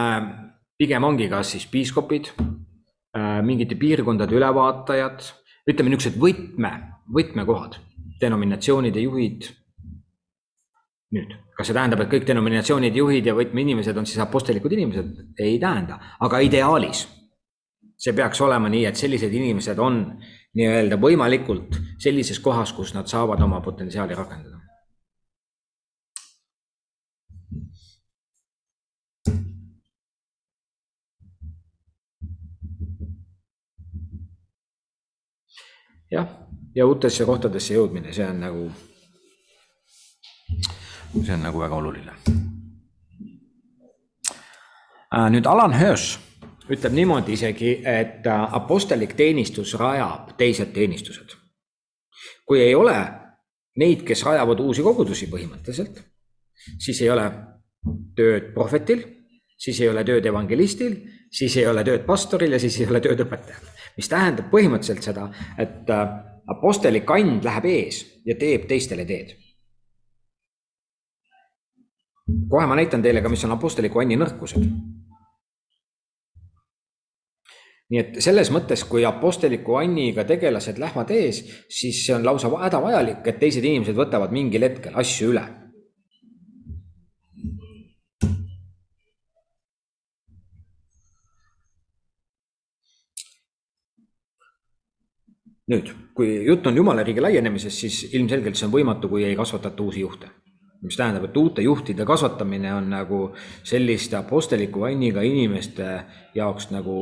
pigem 0.78 1.04
ongi 1.04 1.28
kas 1.30 1.54
siis 1.56 1.66
piiskopid, 1.70 2.30
äh, 2.38 3.40
mingite 3.42 3.78
piirkondade 3.80 4.36
ülevaatajad, 4.38 5.26
ütleme 5.68 5.92
niisugused 5.92 6.18
võtme 6.22 6.72
võtmekohad, 7.14 7.78
denominatsioonide 8.20 9.02
juhid. 9.02 9.50
nüüd, 11.08 11.30
kas 11.56 11.70
see 11.70 11.74
tähendab, 11.76 12.02
et 12.04 12.10
kõik 12.12 12.26
denominatsioonide 12.28 13.00
juhid 13.00 13.26
ja 13.26 13.34
võtmeinimesed 13.34 13.96
on 13.96 14.06
siis 14.06 14.20
apostlikud 14.22 14.72
inimesed? 14.76 15.14
ei 15.40 15.58
tähenda, 15.58 15.98
aga 16.20 16.42
ideaalis 16.44 17.06
see 17.98 18.14
peaks 18.14 18.40
olema 18.44 18.68
nii, 18.70 18.84
et 18.86 18.96
sellised 18.96 19.32
inimesed 19.34 19.80
on 19.82 20.04
nii-öelda 20.58 20.98
võimalikult 21.02 21.80
sellises 21.98 22.38
kohas, 22.42 22.72
kus 22.76 22.94
nad 22.94 23.10
saavad 23.10 23.42
oma 23.42 23.60
potentsiaali 23.64 24.14
rakendada. 24.14 24.57
Jah 36.10 36.28
ja 36.74 36.86
uutesse 36.86 37.24
kohtadesse 37.24 37.74
jõudmine, 37.74 38.12
see 38.14 38.26
on 38.26 38.40
nagu, 38.40 38.68
see 41.24 41.34
on 41.34 41.42
nagu 41.42 41.60
väga 41.60 41.80
oluline. 41.80 42.14
Äh, 45.08 45.28
nüüd 45.32 45.46
Alan 45.48 45.74
Hirsch 45.76 46.18
ütleb 46.68 46.92
niimoodi 46.92 47.32
isegi, 47.32 47.78
et 47.84 48.26
äh, 48.28 48.54
apostellik 48.54 49.16
teenistus 49.16 49.74
rajab 49.80 50.34
teised 50.40 50.72
teenistused. 50.74 51.36
kui 52.48 52.60
ei 52.64 52.74
ole 52.74 52.96
neid, 53.76 54.02
kes 54.08 54.22
rajavad 54.24 54.60
uusi 54.64 54.82
kogudusi 54.82 55.26
põhimõtteliselt, 55.28 56.00
siis 56.80 57.02
ei 57.04 57.10
ole 57.12 57.26
tööd 58.16 58.52
prohvetil, 58.54 59.02
siis 59.58 59.80
ei 59.80 59.90
ole 59.90 60.04
tööd 60.04 60.26
evangelistil, 60.26 60.96
siis 61.30 61.56
ei 61.60 61.66
ole 61.68 61.84
tööd 61.84 62.06
pastoril 62.08 62.56
ja 62.56 62.60
siis 62.62 62.80
ei 62.80 62.88
ole 62.88 63.02
tööd 63.04 63.20
õpetajal. 63.26 63.68
Mis 63.98 64.08
tähendab 64.08 64.48
põhimõtteliselt 64.52 65.10
seda, 65.10 65.28
et 65.58 65.90
äh, 65.90 66.06
apostellik 66.48 67.10
and 67.10 67.44
läheb 67.44 67.68
ees 67.68 68.04
ja 68.26 68.38
teeb 68.38 68.68
teistele 68.70 69.04
teed. 69.04 69.36
kohe 72.48 72.66
ma 72.68 72.76
näitan 72.76 73.02
teile 73.02 73.22
ka, 73.24 73.28
mis 73.32 73.44
on 73.44 73.54
apostliku 73.54 74.02
anni 74.02 74.16
nõrkused 74.20 74.64
nii 77.88 78.00
et 78.00 78.18
selles 78.24 78.50
mõttes, 78.52 78.82
kui 78.84 79.04
apostliku 79.08 79.78
Anniga 79.80 80.24
tegelased 80.28 80.80
lähevad 80.80 81.12
ees, 81.14 81.40
siis 81.72 82.02
see 82.04 82.16
on 82.16 82.26
lausa 82.26 82.50
hädavajalik, 82.52 83.22
et 83.24 83.40
teised 83.40 83.64
inimesed 83.64 83.96
võtavad 83.96 84.34
mingil 84.34 84.66
hetkel 84.66 84.98
asju 85.00 85.32
üle. 85.32 85.44
Nüüd, 95.68 95.92
kui 96.16 96.44
jutt 96.46 96.66
on 96.66 96.76
jumala 96.76 97.02
riigi 97.04 97.20
laienemisest, 97.20 97.84
siis 97.84 98.14
ilmselgelt 98.14 98.56
see 98.56 98.66
on 98.66 98.72
võimatu, 98.72 99.08
kui 99.08 99.24
ei 99.24 99.36
kasvatata 99.36 99.82
uusi 99.82 100.00
juhte 100.00 100.30
mis 100.82 100.96
tähendab, 100.96 101.24
et 101.26 101.36
uute 101.36 101.62
juhtide 101.62 102.04
kasvatamine 102.06 102.70
on 102.74 102.90
nagu 102.90 103.16
selliste 103.66 104.16
apostliku 104.16 104.84
vanniga 104.84 105.24
inimeste 105.26 105.88
jaoks 106.34 106.70
nagu 106.70 107.00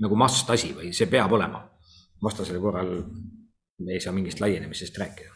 nagu 0.00 0.16
must 0.16 0.50
asi 0.50 0.72
või 0.76 0.94
see 0.96 1.10
peab 1.10 1.32
olema. 1.32 1.66
vastasel 2.22 2.60
korral 2.60 2.90
me 3.80 3.92
ei 3.92 4.00
saa 4.00 4.12
mingist 4.12 4.40
laienemisest 4.40 4.98
rääkida. 4.98 5.30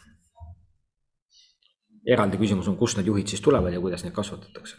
eraldi 2.07 2.37
küsimus 2.37 2.68
on, 2.68 2.77
kust 2.77 2.98
need 2.98 3.07
juhid 3.07 3.29
siis 3.29 3.40
tulevad 3.40 3.72
ja 3.72 3.81
kuidas 3.81 4.05
neid 4.05 4.14
kasvatatakse. 4.14 4.77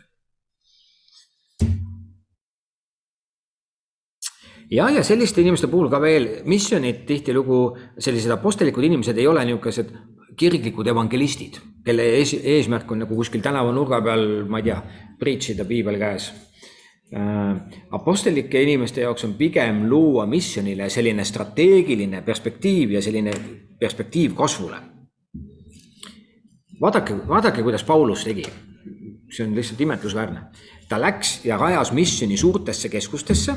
Ja, 4.71 4.89
ja 4.89 5.03
selliste 5.03 5.41
inimeste 5.41 5.67
puhul 5.67 5.89
ka 5.89 6.01
veel 6.01 6.27
missionid 6.45 7.05
tihtilugu, 7.07 7.77
sellised 7.99 8.31
apostlikud 8.31 8.83
inimesed 8.83 9.17
ei 9.17 9.27
ole 9.27 9.45
niisugused 9.45 9.93
kirglikud 10.35 10.87
evangelistid, 10.87 11.61
kelle 11.85 12.09
ees, 12.17 12.33
eesmärk 12.43 12.91
on 12.91 13.05
nagu 13.05 13.15
kuskil 13.15 13.41
tänavanurga 13.41 14.01
peal, 14.03 14.25
ma 14.49 14.59
ei 14.59 14.71
tea, 14.71 14.81
preach 15.19 15.53
ida 15.53 15.65
piibel 15.65 15.99
käes 16.01 16.33
Äh, 17.13 17.55
apostlike 17.91 18.61
inimeste 18.61 19.01
jaoks 19.01 19.23
on 19.23 19.33
pigem 19.37 19.83
luua 19.89 20.25
missionile 20.25 20.87
selline 20.89 21.23
strateegiline 21.23 22.23
perspektiiv 22.25 22.95
ja 22.97 23.01
selline 23.01 23.31
perspektiiv 23.79 24.33
kasvule. 24.33 24.77
vaadake, 26.81 27.13
vaadake, 27.27 27.63
kuidas 27.63 27.83
Paulus 27.83 28.23
tegi. 28.23 28.43
see 29.31 29.45
on 29.47 29.55
lihtsalt 29.55 29.81
imetlusväärne. 29.81 30.41
ta 30.89 31.01
läks 31.01 31.45
ja 31.45 31.57
rajas 31.57 31.91
missioni 31.91 32.37
suurtesse 32.37 32.89
keskustesse. 32.89 33.53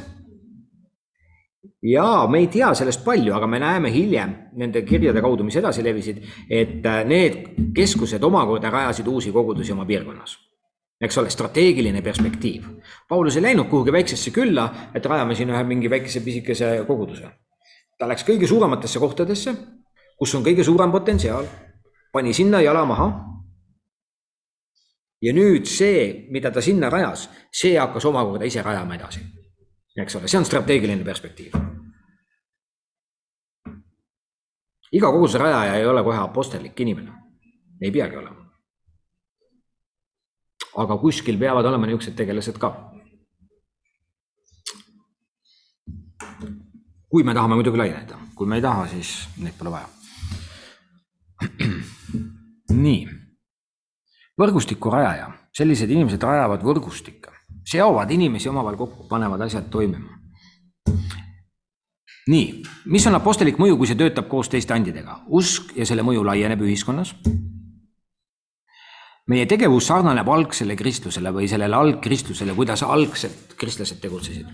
Ja 1.83 2.27
me 2.31 2.38
ei 2.38 2.47
tea 2.47 2.73
sellest 2.75 3.05
palju, 3.05 3.35
aga 3.35 3.47
me 3.47 3.59
näeme 3.62 3.93
hiljem 3.93 4.35
nende 4.59 4.83
kirjade 4.83 5.23
kaudu, 5.23 5.45
mis 5.45 5.57
edasi 5.57 5.85
levisid, 5.85 6.21
et 6.51 6.85
need 7.07 7.41
keskused 7.75 8.23
omakorda 8.25 8.71
rajasid 8.71 9.07
uusi 9.07 9.33
kogudusi 9.33 9.73
oma 9.73 9.87
piirkonnas 9.87 10.37
eks 11.01 11.19
ole, 11.19 11.31
strateegiline 11.31 12.03
perspektiiv. 12.03 12.64
Paulus 13.09 13.37
ei 13.37 13.43
läinud 13.43 13.69
kuhugi 13.71 13.93
väiksesse 13.93 14.31
külla, 14.35 14.69
et 14.95 15.07
rajame 15.07 15.35
siin 15.38 15.51
ühe 15.55 15.62
mingi 15.64 15.91
väikese 15.91 16.21
pisikese 16.21 16.85
koguduse. 16.87 17.31
ta 17.99 18.07
läks 18.09 18.23
kõige 18.23 18.47
suurematesse 18.47 18.99
kohtadesse, 18.99 19.55
kus 20.19 20.35
on 20.35 20.45
kõige 20.47 20.64
suurem 20.64 20.91
potentsiaal, 20.91 21.47
pani 22.12 22.35
sinna 22.35 22.61
jala 22.61 22.85
maha. 22.85 23.09
ja 25.23 25.33
nüüd 25.33 25.67
see, 25.67 26.27
mida 26.31 26.51
ta 26.51 26.61
sinna 26.61 26.91
rajas, 26.91 27.29
see 27.53 27.79
hakkas 27.79 28.05
omakorda 28.05 28.45
ise 28.45 28.62
rajama 28.62 28.95
edasi. 28.95 29.21
Eks 30.03 30.17
ole, 30.17 30.29
see 30.29 30.39
on 30.39 30.47
strateegiline 30.49 31.05
perspektiiv. 31.05 31.53
iga 34.93 35.11
koguduse 35.13 35.39
rajaja 35.39 35.75
ei 35.77 35.87
ole 35.87 36.03
kohe 36.03 36.19
apostellik 36.19 36.81
inimene, 36.81 37.13
ei 37.83 37.91
peagi 37.93 38.17
olema 38.17 38.49
aga 40.79 40.99
kuskil 40.99 41.39
peavad 41.39 41.67
olema 41.67 41.87
niisugused 41.87 42.17
tegelased 42.19 42.59
ka. 42.61 42.73
kui 47.09 47.25
me 47.25 47.33
tahame 47.33 47.57
muidugi 47.57 47.79
laieneda, 47.81 48.19
kui 48.37 48.47
me 48.47 48.59
ei 48.59 48.63
taha, 48.63 48.83
siis 48.91 49.11
neid 49.41 49.55
pole 49.57 49.71
vaja. 49.73 49.87
nii, 52.85 52.99
võrgustiku 54.37 54.93
rajaja, 54.93 55.31
sellised 55.57 55.89
inimesed 55.89 56.27
rajavad 56.29 56.67
võrgustikke, 56.69 57.33
seovad 57.70 58.11
inimesi 58.11 58.48
omavahel 58.48 58.78
kokku, 58.78 59.09
panevad 59.09 59.40
asjad 59.44 59.68
toimima. 59.70 60.16
nii, 62.28 62.62
mis 62.92 63.07
on 63.09 63.16
apostlik 63.16 63.57
mõju, 63.61 63.76
kui 63.78 63.88
see 63.88 63.96
töötab 63.96 64.28
koos 64.28 64.48
teiste 64.48 64.74
andidega? 64.74 65.20
usk 65.28 65.76
ja 65.76 65.87
selle 65.87 66.02
mõju 66.02 66.24
laieneb 66.24 66.64
ühiskonnas 66.64 67.14
meie 69.28 69.46
tegevus 69.48 69.88
sarnaneb 69.90 70.28
algsele 70.33 70.76
kristlusele 70.76 71.33
või 71.35 71.48
sellele 71.50 71.76
algkristlusele, 71.76 72.54
kuidas 72.57 72.83
algselt 72.83 73.57
kristlased 73.61 74.00
tegutsesid. 74.00 74.46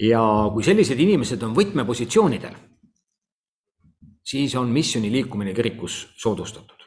ja 0.00 0.20
kui 0.54 0.64
sellised 0.64 0.96
inimesed 0.96 1.42
on 1.44 1.52
võtmepositsioonidel, 1.52 2.54
siis 4.24 4.54
on 4.56 4.70
missiooni 4.72 5.10
liikumine 5.12 5.52
kirikus 5.54 6.06
soodustatud. 6.16 6.79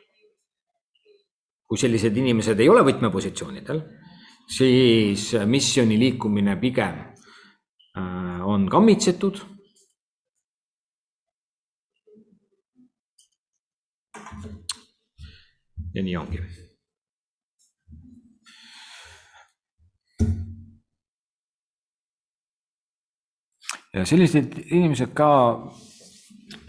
Kui 1.74 1.80
sellised 1.82 2.14
inimesed 2.22 2.60
ei 2.62 2.68
ole 2.70 2.84
võtmepositsioonidel, 2.86 3.80
siis 4.46 5.32
missiooni 5.50 5.96
liikumine 5.98 6.54
pigem 6.62 7.00
äh, 7.98 8.44
on 8.46 8.68
kammitsetud 8.70 9.40
ja 15.98 16.06
nii 16.06 16.16
ongi. 16.22 16.44
ja 23.98 24.06
sellised 24.06 24.62
inimesed 24.70 25.18
ka 25.18 25.34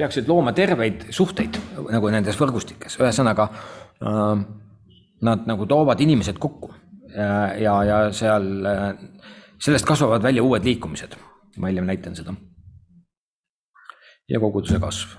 peaksid 0.01 0.33
looma 0.33 0.57
terveid 0.57 1.11
suhteid 1.12 1.61
nagu 1.93 2.09
nendes 2.09 2.40
võrgustikes, 2.40 3.03
ühesõnaga 3.05 3.51
äh, 3.53 4.62
nad 5.25 5.47
nagu 5.49 5.67
toovad 5.67 6.01
inimesed 6.01 6.39
kokku 6.39 6.73
ja, 7.15 7.75
ja, 7.87 7.99
seal, 8.13 8.49
sellest 9.63 9.87
kasvavad 9.87 10.23
välja 10.23 10.43
uued 10.43 10.65
liikumised. 10.65 11.15
ma 11.57 11.71
hiljem 11.71 11.87
näitan 11.87 12.17
seda. 12.17 12.35
ja 14.29 14.41
koguduse 14.41 14.81
kasv 14.83 15.19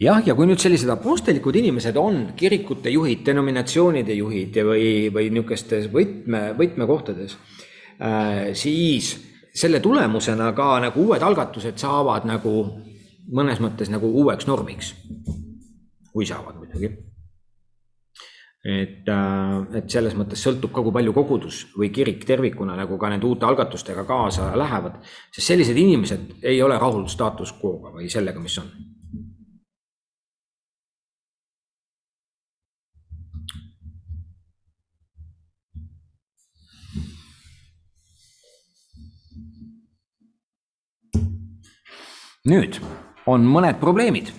jah, 0.00 0.22
ja 0.26 0.34
kui 0.34 0.46
nüüd 0.48 0.60
sellised 0.62 0.90
apostlikud 0.92 1.56
inimesed 1.56 1.96
on 1.96 2.22
kirikute 2.36 2.90
juhid, 2.90 3.24
denominatsioonide 3.26 4.16
juhid 4.18 4.58
või, 4.66 4.86
või 5.14 5.28
niisugustes 5.32 5.88
võtme, 5.92 6.50
võtmekohtades 6.58 7.36
äh,, 8.02 8.50
siis 8.58 9.14
selle 9.54 9.80
tulemusena 9.84 10.50
ka 10.56 10.74
nagu 10.86 11.06
uued 11.06 11.22
algatused 11.22 11.78
saavad 11.80 12.26
nagu 12.28 12.54
mõnes 13.32 13.60
mõttes 13.62 13.90
nagu 13.92 14.08
uueks 14.22 14.48
normiks. 14.48 14.94
Kui 16.12 16.26
saavad 16.26 16.60
muidugi. 16.60 16.92
et, 18.62 19.08
äh, 19.10 19.76
et 19.78 19.90
selles 19.90 20.14
mõttes 20.14 20.38
sõltub 20.38 20.70
ka, 20.70 20.84
kui 20.86 20.94
palju 20.94 21.12
kogudus 21.16 21.64
või 21.74 21.88
kirik 21.90 22.22
tervikuna 22.24 22.76
nagu 22.78 22.94
ka 22.98 23.10
nende 23.10 23.26
uute 23.26 23.48
algatustega 23.48 24.04
kaasa 24.06 24.52
lähevad, 24.54 25.00
sest 25.34 25.48
sellised 25.50 25.76
inimesed 25.76 26.46
ei 26.46 26.62
ole 26.62 26.78
rahul 26.78 27.08
staatus 27.10 27.56
quo'ga 27.58 27.90
või 27.96 28.06
sellega, 28.06 28.38
mis 28.38 28.58
on 28.62 28.70
nüüd 42.48 42.78
on 43.30 43.44
mõned 43.46 43.78
probleemid. 43.80 44.32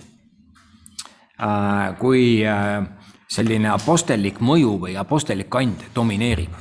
Äh, 1.34 1.96
kui 1.98 2.44
äh, 2.46 2.84
selline 3.26 3.72
apostellik 3.74 4.36
mõju 4.38 4.76
või 4.84 4.92
apostellik 4.94 5.48
kand 5.50 5.82
domineerib. 5.94 6.52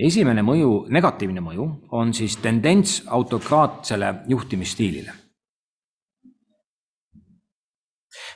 esimene 0.00 0.40
mõju, 0.42 0.88
negatiivne 0.88 1.40
mõju 1.44 1.64
on 1.92 2.12
siis 2.14 2.36
tendents 2.36 3.02
autokraatsele 3.06 4.14
juhtimisstiilile. 4.28 5.12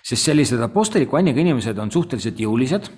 sest 0.04 0.24
sellised 0.24 0.60
apostliku 0.60 1.16
anniga 1.16 1.40
inimesed 1.40 1.78
on 1.78 1.90
suhteliselt 1.90 2.40
jõulised, 2.40 2.88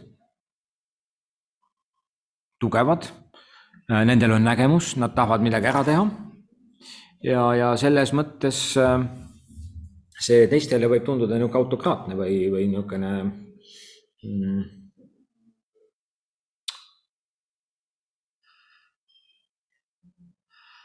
tugevad, 2.61 3.11
äh, 3.91 4.05
nendel 4.05 4.31
on 4.31 4.45
nägemus, 4.45 4.97
nad 4.97 5.15
tahavad 5.15 5.43
midagi 5.43 5.67
ära 5.67 5.85
teha 5.85 6.09
ja, 7.23 7.55
ja 7.55 7.77
selles 7.77 8.13
mõttes 8.13 8.77
äh, 8.79 9.26
see 10.17 10.47
teistele 10.49 10.89
võib 10.89 11.05
tunduda 11.05 11.37
niisugune 11.37 11.61
autokraatne 11.61 12.17
või, 12.17 12.39
või 12.53 12.69
niisugune 12.71 13.13
mm, 14.25 14.63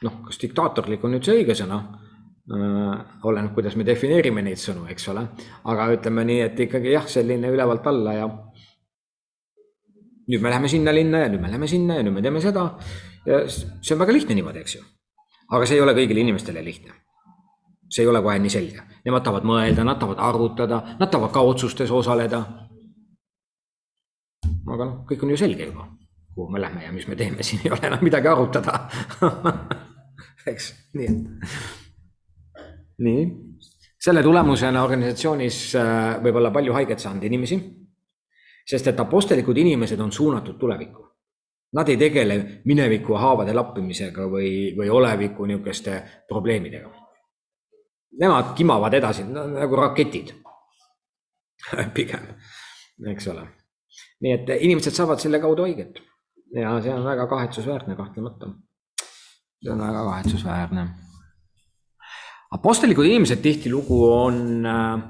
noh, 0.07 0.21
kas 0.27 0.39
diktaatorlik 0.41 1.03
on 1.05 1.15
nüüd 1.15 1.27
see 1.27 1.41
õige 1.41 1.55
sõna 1.57 1.79
äh,? 2.51 3.01
oleneb, 3.29 3.53
kuidas 3.55 3.77
me 3.79 3.85
defineerime 3.87 4.43
neid 4.45 4.59
sõnu, 4.59 4.87
eks 4.91 5.07
ole, 5.13 5.25
aga 5.71 5.89
ütleme 5.95 6.25
nii, 6.27 6.39
et 6.49 6.63
ikkagi 6.67 6.95
jah, 6.95 7.07
selline 7.07 7.51
ülevalt 7.53 7.87
alla 7.87 8.17
ja 8.17 8.29
nüüd 10.31 10.41
me 10.41 10.51
läheme 10.51 10.71
sinna 10.71 10.93
linna 10.95 11.25
ja 11.25 11.29
nüüd 11.31 11.43
me 11.43 11.51
läheme 11.51 11.69
sinna 11.69 11.99
ja 11.99 12.05
nüüd 12.07 12.17
me 12.17 12.23
teeme 12.25 12.41
seda. 12.43 12.65
ja 13.25 13.43
see 13.47 13.93
on 13.95 14.01
väga 14.01 14.17
lihtne 14.17 14.35
niimoodi, 14.37 14.63
eks 14.65 14.75
ju. 14.79 14.83
aga 15.51 15.67
see 15.67 15.77
ei 15.79 15.85
ole 15.85 15.95
kõigile 15.97 16.25
inimestele 16.25 16.63
lihtne. 16.65 16.97
see 17.89 18.03
ei 18.03 18.11
ole 18.11 18.21
kohe 18.25 18.39
nii 18.39 18.53
selge, 18.53 18.83
nemad 19.05 19.23
tahavad 19.23 19.47
mõelda, 19.47 19.85
nad 19.85 19.99
tahavad 19.99 20.19
arvutada, 20.21 20.81
nad 20.99 21.09
tahavad 21.09 21.33
ka 21.33 21.41
otsustes 21.41 21.91
osaleda. 21.91 22.43
aga 24.71 24.85
noh, 24.85 24.97
kõik 25.09 25.23
on 25.23 25.33
ju 25.33 25.37
selge 25.37 25.65
juba, 25.67 25.87
kuhu 26.35 26.49
me 26.51 26.61
lähme 26.61 26.85
ja 26.85 26.91
mis 26.91 27.07
me 27.07 27.15
teeme, 27.15 27.43
siin 27.43 27.61
ei 27.65 27.71
ole 27.71 27.87
enam 27.87 28.03
midagi 28.03 28.27
arutada 28.27 28.77
eks, 30.47 30.71
nii 30.93 31.07
et. 31.07 31.55
nii, 33.05 33.25
selle 34.01 34.23
tulemusena 34.23 34.83
organisatsioonis 34.83 35.59
äh, 35.77 35.93
võib 36.23 36.39
olla 36.41 36.51
palju 36.53 36.73
haiget 36.73 36.99
saanud 36.99 37.23
inimesi. 37.23 37.59
sest 38.71 38.87
et 38.87 38.99
apostlikud 38.99 39.57
inimesed 39.57 39.99
on 39.99 40.11
suunatud 40.11 40.55
tulevikku. 40.59 41.07
Nad 41.73 41.89
ei 41.89 41.97
tegele 41.97 42.35
mineviku 42.65 43.15
haavade 43.17 43.53
lappimisega 43.53 44.27
või, 44.29 44.75
või 44.77 44.89
oleviku 44.89 45.45
niisuguste 45.45 46.01
probleemidega. 46.27 46.91
Nemad 48.19 48.55
kimavad 48.57 48.93
edasi 48.93 49.23
nagu 49.23 49.75
raketid 49.79 50.33
pigem, 51.95 52.25
eks 53.13 53.27
ole. 53.31 53.45
nii 54.21 54.33
et 54.33 54.49
inimesed 54.59 54.93
saavad 54.93 55.21
selle 55.21 55.39
kaudu 55.41 55.63
haiget 55.63 56.01
ja 56.55 56.75
see 56.83 56.91
on 56.93 57.05
väga 57.05 57.25
kahetsusväärne 57.31 57.95
kahtlemata 57.95 58.49
see 59.61 59.71
on 59.71 59.79
väga 59.79 60.03
kahetsusväärne. 60.09 60.87
Apostlikud 62.51 63.05
inimesed 63.05 63.41
tihtilugu 63.41 63.99
on, 64.11 64.65
äh, 64.65 65.03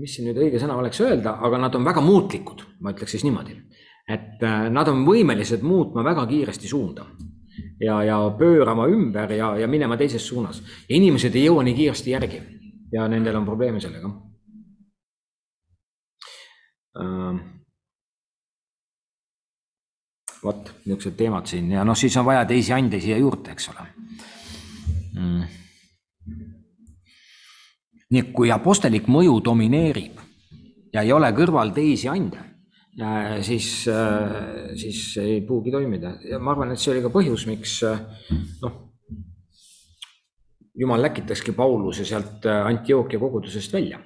mis 0.00 0.14
siin 0.14 0.28
nüüd 0.28 0.38
õige 0.40 0.60
sõna 0.62 0.78
oleks 0.80 1.02
öelda, 1.04 1.36
aga 1.44 1.58
nad 1.66 1.74
on 1.76 1.84
väga 1.84 2.00
muutlikud, 2.04 2.62
ma 2.80 2.94
ütleks 2.94 3.16
siis 3.16 3.26
niimoodi. 3.26 3.58
et 4.08 4.42
äh, 4.42 4.70
nad 4.70 4.88
on 4.88 5.04
võimelised 5.06 5.62
muutma 5.62 6.02
väga 6.04 6.24
kiiresti 6.26 6.68
suunda 6.68 7.04
ja, 7.80 8.02
ja 8.04 8.18
pöörama 8.38 8.86
ümber 8.88 9.32
ja, 9.32 9.56
ja 9.58 9.68
minema 9.68 9.96
teises 9.96 10.26
suunas. 10.28 10.62
inimesed 10.88 11.34
ei 11.34 11.46
jõua 11.46 11.62
nii 11.62 11.74
kiiresti 11.74 12.10
järgi. 12.10 12.42
Ja 12.92 13.08
nendel 13.08 13.36
on 13.36 13.44
probleeme 13.44 13.80
sellega. 13.80 14.10
Äh, 17.00 17.40
vot 20.42 20.74
niisugused 20.84 21.16
teemad 21.16 21.46
siin. 21.46 21.70
Ja 21.72 21.84
noh, 21.84 21.96
siis 21.96 22.16
on 22.16 22.26
vaja 22.26 22.44
teisi 22.44 22.72
ande 22.72 23.00
siia 23.00 23.18
juurde, 23.18 23.54
eks 23.54 23.68
ole. 23.72 23.88
Mm.. 25.12 25.42
nii 28.12 28.20
et 28.20 28.30
kui 28.36 28.50
apostelik 28.52 29.06
mõju 29.08 29.38
domineerib 29.44 30.18
ja 30.92 31.00
ei 31.04 31.12
ole 31.12 31.30
kõrval 31.36 31.72
teisi 31.72 32.08
ande, 32.08 32.40
siis, 33.40 33.68
siis 34.76 35.02
ei 35.22 35.40
pruugi 35.46 35.72
toimida 35.72 36.16
ja 36.28 36.38
ma 36.38 36.52
arvan, 36.52 36.74
et 36.74 36.80
see 36.80 36.92
oli 36.92 37.00
ka 37.04 37.08
põhjus, 37.14 37.46
miks 37.48 37.78
noh, 38.60 38.74
jumal 40.76 41.00
läkitaski 41.00 41.54
Pauluse 41.56 42.04
sealt 42.04 42.44
Antiookia 42.52 43.20
kogudusest 43.22 43.72
välja 43.72 44.02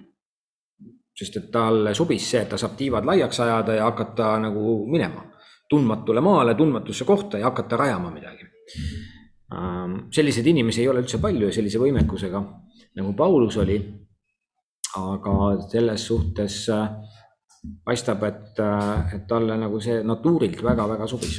sest 1.16 1.38
et 1.40 1.48
talle 1.52 1.94
sobis 1.96 2.26
see, 2.30 2.42
et 2.44 2.50
ta 2.52 2.58
saab 2.60 2.76
tiivad 2.76 3.06
laiaks 3.08 3.40
ajada 3.40 3.78
ja 3.78 3.88
hakata 3.88 4.34
nagu 4.42 4.78
minema 4.90 5.24
tundmatule 5.70 6.20
maale, 6.20 6.54
tundmatusse 6.54 7.04
kohta 7.04 7.38
ja 7.38 7.48
hakata 7.48 7.76
rajama 7.76 8.10
midagi. 8.10 8.46
Ähm, 9.56 9.96
selliseid 10.10 10.46
inimesi 10.46 10.82
ei 10.82 10.88
ole 10.88 11.02
üldse 11.02 11.18
palju 11.22 11.48
ja 11.48 11.54
sellise 11.54 11.80
võimekusega 11.82 12.42
nagu 12.96 13.14
Paulus 13.18 13.56
oli. 13.62 13.78
aga 14.96 15.32
selles 15.68 16.06
suhtes 16.06 16.54
äh, 16.72 16.86
paistab, 17.84 18.22
et, 18.28 18.58
äh, 18.60 19.14
et 19.16 19.26
talle 19.28 19.56
nagu 19.60 19.80
see 19.80 20.02
natuurilt 20.02 20.62
väga-väga 20.62 21.06
sobis. 21.06 21.38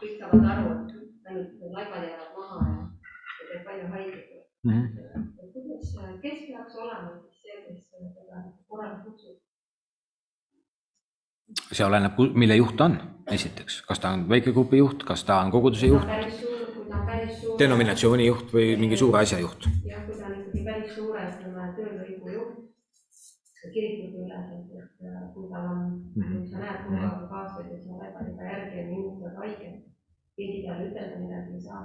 kõik 0.00 0.18
saavad 0.20 0.44
aru, 0.52 0.72
et 0.72 1.30
ainult 1.30 1.52
laibad 1.76 2.02
jäävad 2.04 2.32
maha 2.36 2.58
ja 2.74 3.44
teeb 3.48 3.64
palju 3.68 3.86
haiget 3.94 4.24
mm. 4.64 4.70
-hmm 4.72 5.04
kuidas, 5.54 6.20
kes 6.22 6.38
peaks 6.48 6.76
olema 6.76 7.10
siis 7.20 7.42
see, 7.42 7.56
kes 7.66 7.90
seda 7.90 8.44
korrale 8.68 9.00
kutsub? 9.04 9.36
see 11.70 11.86
oleneb, 11.86 12.18
mille 12.34 12.56
juht 12.58 12.76
ta 12.78 12.88
on, 12.90 12.96
esiteks, 13.30 13.82
kas 13.88 14.02
ta 14.02 14.14
on 14.16 14.28
väikegrupi 14.28 14.80
juht, 14.80 15.04
kas 15.06 15.24
ta 15.24 15.38
on 15.42 15.52
koguduse 15.54 15.90
juht, 15.90 16.08
denominatsiooni 17.58 18.28
juht 18.28 18.54
või 18.56 18.76
mingi 18.80 18.96
suure 19.00 19.22
asja 19.22 19.40
juht. 19.42 19.68
jah, 19.88 20.04
kui 20.06 20.18
ta 20.20 20.28
on 20.28 20.38
ikkagi 20.40 20.64
päris 20.68 20.94
suure, 20.98 21.26
ütleme, 21.32 21.66
töölõigu 21.78 22.36
juht, 22.36 22.62
kirikute 23.74 24.24
üleselt, 24.24 24.72
et 24.80 25.06
äh, 25.08 25.20
kui 25.34 25.50
tal 25.50 25.68
on 25.72 25.84
mm, 26.14 26.22
-hmm. 26.22 26.46
sa 26.50 26.64
näed 26.64 26.80
kogu 26.88 27.28
kaaslased, 27.32 27.70
kes 27.70 27.86
on 27.90 28.00
väga 28.00 28.26
juba 28.28 28.50
järgi 28.50 28.76
ja 28.78 28.88
inimesed 28.88 29.28
on 29.30 29.38
haiged, 29.42 29.78
keegi 30.36 30.66
talle 30.66 30.90
ütelda 30.90 31.22
midagi 31.22 31.54
ei 31.54 31.64
saa 31.68 31.84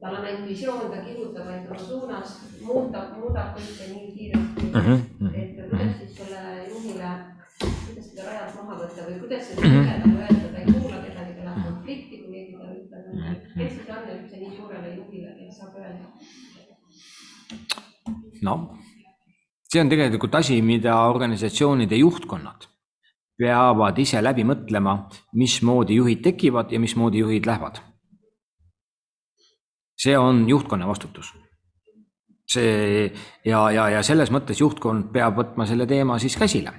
tal 0.00 0.14
on 0.14 0.24
ainult 0.24 0.48
visioon, 0.48 0.90
ta 0.90 0.98
kihutab 1.06 1.46
ainult 1.46 1.70
oma 1.70 1.78
suunas, 1.88 2.30
muudab, 2.66 3.08
muudab 3.18 3.56
kõike 3.56 3.84
nii 3.92 4.12
kiiresti 4.14 4.62
mm, 4.66 4.80
-hmm. 4.80 5.30
et 5.42 5.52
kuidas 5.70 5.96
siis 5.98 6.12
selle 6.18 6.42
juhile, 6.68 7.10
kuidas 7.58 8.06
seda 8.10 8.22
rajalt 8.28 8.54
maha 8.60 8.74
võtta 8.82 9.00
või 9.08 9.18
kuidas 9.24 9.42
seda 9.48 9.60
mm 9.60 9.68
-hmm. 9.74 9.86
talle 9.88 10.18
öelda, 10.22 10.46
ta 10.52 10.58
ei 10.58 10.66
kuula 10.72 10.98
kedagi, 11.06 11.32
ta 11.38 11.42
läheb 11.48 11.64
konflikti, 11.66 12.14
kui 12.22 12.30
keegi 12.36 12.52
talle 12.54 12.72
ütleb, 12.82 13.04
kes 13.58 13.72
siis 13.74 13.90
on 13.96 14.02
üldse 14.14 14.36
nii 14.42 14.52
suurele 14.56 14.88
juhile, 14.96 15.30
kes 15.40 15.58
saab 15.58 15.74
öelda? 15.82 16.06
Noh, 18.42 18.70
see 19.68 19.80
on 19.80 19.88
tegelikult 19.88 20.34
asi, 20.34 20.60
mida 20.62 20.96
organisatsioonide 21.08 21.96
juhtkonnad 21.96 22.68
peavad 23.38 23.98
ise 24.02 24.18
läbi 24.22 24.42
mõtlema, 24.42 24.96
mismoodi 25.38 26.00
juhid 26.00 26.24
tekivad 26.24 26.72
ja 26.74 26.80
mismoodi 26.82 27.22
juhid 27.22 27.46
lähevad 27.46 27.78
see 29.98 30.18
on 30.18 30.48
juhtkonna 30.48 30.86
vastutus. 30.86 31.34
see 32.48 33.12
ja, 33.44 33.70
ja, 33.70 33.88
ja 33.88 34.02
selles 34.02 34.30
mõttes 34.32 34.60
juhtkond 34.62 35.10
peab 35.12 35.36
võtma 35.36 35.66
selle 35.68 35.86
teema 35.86 36.18
siis 36.18 36.36
käsile. 36.36 36.72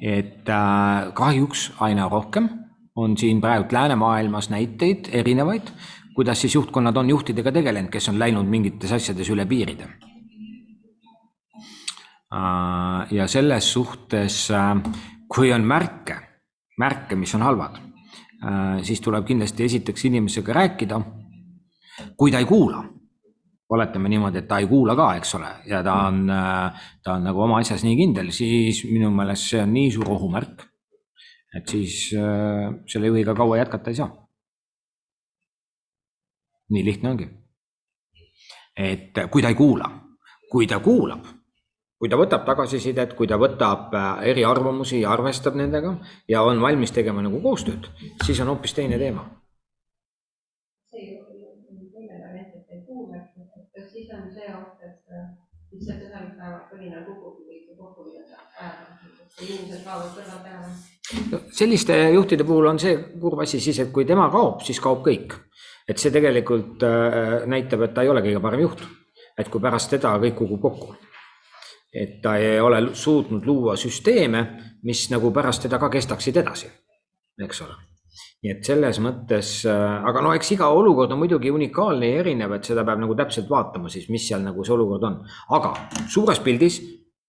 et 0.00 0.48
äh, 0.48 1.12
kahjuks 1.14 1.72
aina 1.80 2.08
rohkem 2.08 2.48
on 2.96 3.16
siin 3.16 3.40
praegu 3.40 3.68
läänemaailmas 3.72 4.50
näiteid 4.50 5.08
erinevaid, 5.12 5.72
kuidas 6.14 6.40
siis 6.40 6.54
juhtkonnad 6.54 6.96
on 6.96 7.10
juhtidega 7.10 7.52
tegelenud, 7.52 7.90
kes 7.90 8.08
on 8.08 8.18
läinud 8.18 8.46
mingites 8.46 8.92
asjades 8.92 9.28
üle 9.30 9.46
piiride. 9.46 9.88
Ja 12.30 13.26
selles 13.26 13.72
suhtes 13.72 14.50
äh,, 14.54 14.76
kui 15.28 15.52
on 15.52 15.64
märke, 15.66 16.16
märke, 16.78 17.16
mis 17.18 17.34
on 17.34 17.42
halvad, 17.42 17.80
äh, 18.44 18.82
siis 18.86 19.00
tuleb 19.02 19.26
kindlasti 19.26 19.66
esiteks 19.66 20.04
inimesega 20.10 20.52
rääkida 20.52 21.00
kui 22.16 22.30
ta 22.30 22.38
ei 22.38 22.44
kuula, 22.44 22.82
oletame 23.70 24.08
niimoodi, 24.08 24.42
et 24.42 24.48
ta 24.48 24.58
ei 24.60 24.68
kuula 24.70 24.96
ka, 24.98 25.12
eks 25.20 25.34
ole, 25.38 25.50
ja 25.70 25.82
ta 25.86 25.94
on, 26.08 26.24
ta 27.04 27.16
on 27.16 27.26
nagu 27.28 27.44
oma 27.46 27.60
asjas 27.60 27.84
nii 27.86 27.96
kindel, 27.98 28.32
siis 28.34 28.84
minu 28.90 29.10
meelest 29.14 29.50
see 29.52 29.62
on 29.62 29.72
nii 29.74 29.90
suur 29.94 30.10
ohumärk, 30.16 30.64
et 31.56 31.68
siis 31.68 31.98
selle 32.10 33.10
juhiga 33.10 33.34
kaua 33.36 33.60
jätkata 33.60 33.90
ei 33.90 34.00
saa. 34.02 34.10
nii 36.70 36.84
lihtne 36.86 37.10
ongi. 37.10 37.26
et 38.76 39.18
kui 39.30 39.42
ta 39.42 39.48
ei 39.48 39.58
kuula, 39.58 39.88
kui 40.50 40.66
ta 40.66 40.78
kuulab, 40.80 41.24
kui 42.00 42.08
ta 42.08 42.16
võtab 42.16 42.46
tagasisidet, 42.48 43.12
kui 43.14 43.28
ta 43.28 43.36
võtab 43.36 43.92
eriarvamusi 44.24 45.02
ja 45.02 45.12
arvestab 45.12 45.58
nendega 45.60 45.98
ja 46.28 46.42
on 46.48 46.62
valmis 46.64 46.96
tegema 46.96 47.20
nagu 47.22 47.42
koostööd, 47.44 47.90
siis 48.24 48.40
on 48.40 48.54
hoopis 48.54 48.72
teine 48.74 48.98
teema 48.98 49.26
lihtsalt 55.70 56.02
ühel 56.02 56.30
päeval 56.36 56.62
põline 56.70 57.02
kukub, 57.06 57.42
see 57.46 57.76
kokku 57.78 58.06
pidada 58.08 58.40
päeva, 58.56 58.86
inimesed 59.38 59.84
kaovad 59.84 60.16
kõrvalt 60.16 60.48
ära. 60.50 61.42
selliste 61.54 61.98
juhtide 62.14 62.46
puhul 62.46 62.66
on 62.72 62.80
see 62.82 62.96
kurb 63.22 63.42
asi 63.44 63.60
siis, 63.62 63.78
et 63.84 63.92
kui 63.94 64.06
tema 64.08 64.28
kaob, 64.34 64.64
siis 64.66 64.80
kaob 64.82 65.04
kõik. 65.06 65.36
et 65.88 65.98
see 65.98 66.12
tegelikult 66.14 66.82
äh, 66.86 67.46
näitab, 67.50 67.86
et 67.86 67.94
ta 67.94 68.02
ei 68.02 68.10
ole 68.10 68.22
kõige 68.26 68.42
parem 68.42 68.66
juht. 68.66 68.82
et 69.38 69.48
kui 69.48 69.62
pärast 69.62 69.90
teda 69.94 70.16
kõik 70.18 70.36
kukub 70.42 70.60
kokku. 70.66 70.94
Et 71.92 72.20
ta 72.22 72.36
ei 72.38 72.60
ole 72.60 72.94
suutnud 72.94 73.46
luua 73.46 73.76
süsteeme, 73.76 74.44
mis 74.86 75.08
nagu 75.10 75.32
pärast 75.34 75.66
teda 75.66 75.78
ka 75.78 75.90
kestaksid 75.90 76.36
edasi, 76.42 76.70
eks 77.42 77.62
ole. 77.66 77.76
Nii 78.40 78.52
et 78.54 78.64
selles 78.64 78.98
mõttes, 79.04 79.50
aga 79.68 80.22
no 80.24 80.32
eks 80.34 80.54
iga 80.56 80.70
olukord 80.72 81.12
on 81.12 81.20
muidugi 81.20 81.50
unikaalne 81.52 82.08
ja 82.08 82.22
erinev, 82.22 82.54
et 82.56 82.70
seda 82.70 82.84
peab 82.88 83.02
nagu 83.02 83.14
täpselt 83.18 83.50
vaatama 83.50 83.90
siis, 83.92 84.08
mis 84.08 84.24
seal 84.28 84.42
nagu 84.42 84.64
see 84.64 84.74
olukord 84.74 85.04
on. 85.04 85.20
aga 85.56 85.74
suures 86.08 86.40
pildis 86.40 86.80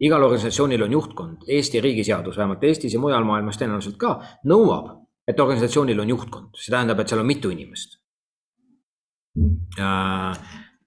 igal 0.02 0.24
organisatsioonil 0.24 0.88
on 0.88 0.96
juhtkond, 0.98 1.46
Eesti 1.48 1.82
riigiseadus, 1.84 2.38
vähemalt 2.38 2.64
Eestis 2.64 2.96
ja 2.96 3.00
mujal 3.00 3.28
maailmas 3.28 3.60
tõenäoliselt 3.60 4.00
ka, 4.02 4.16
nõuab, 4.50 4.96
et 5.28 5.40
organisatsioonil 5.40 6.00
on 6.02 6.16
juhtkond, 6.16 6.56
see 6.58 6.74
tähendab, 6.74 7.04
et 7.04 7.12
seal 7.12 7.22
on 7.22 7.30
mitu 7.30 7.52
inimest 7.54 8.00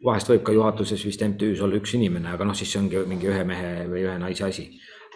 vahest 0.05 0.29
võib 0.29 0.43
ka 0.45 0.53
juhatuses 0.53 1.05
vist 1.07 1.23
MTÜ-s 1.25 1.63
olla 1.65 1.79
üks 1.81 1.95
inimene, 1.97 2.35
aga 2.35 2.47
noh, 2.47 2.57
siis 2.57 2.73
see 2.73 2.81
ongi 2.83 3.05
mingi 3.09 3.31
ühe 3.31 3.45
mehe 3.49 3.73
või 3.89 4.05
ühe 4.05 4.17
naise 4.21 4.45
asi. 4.49 4.67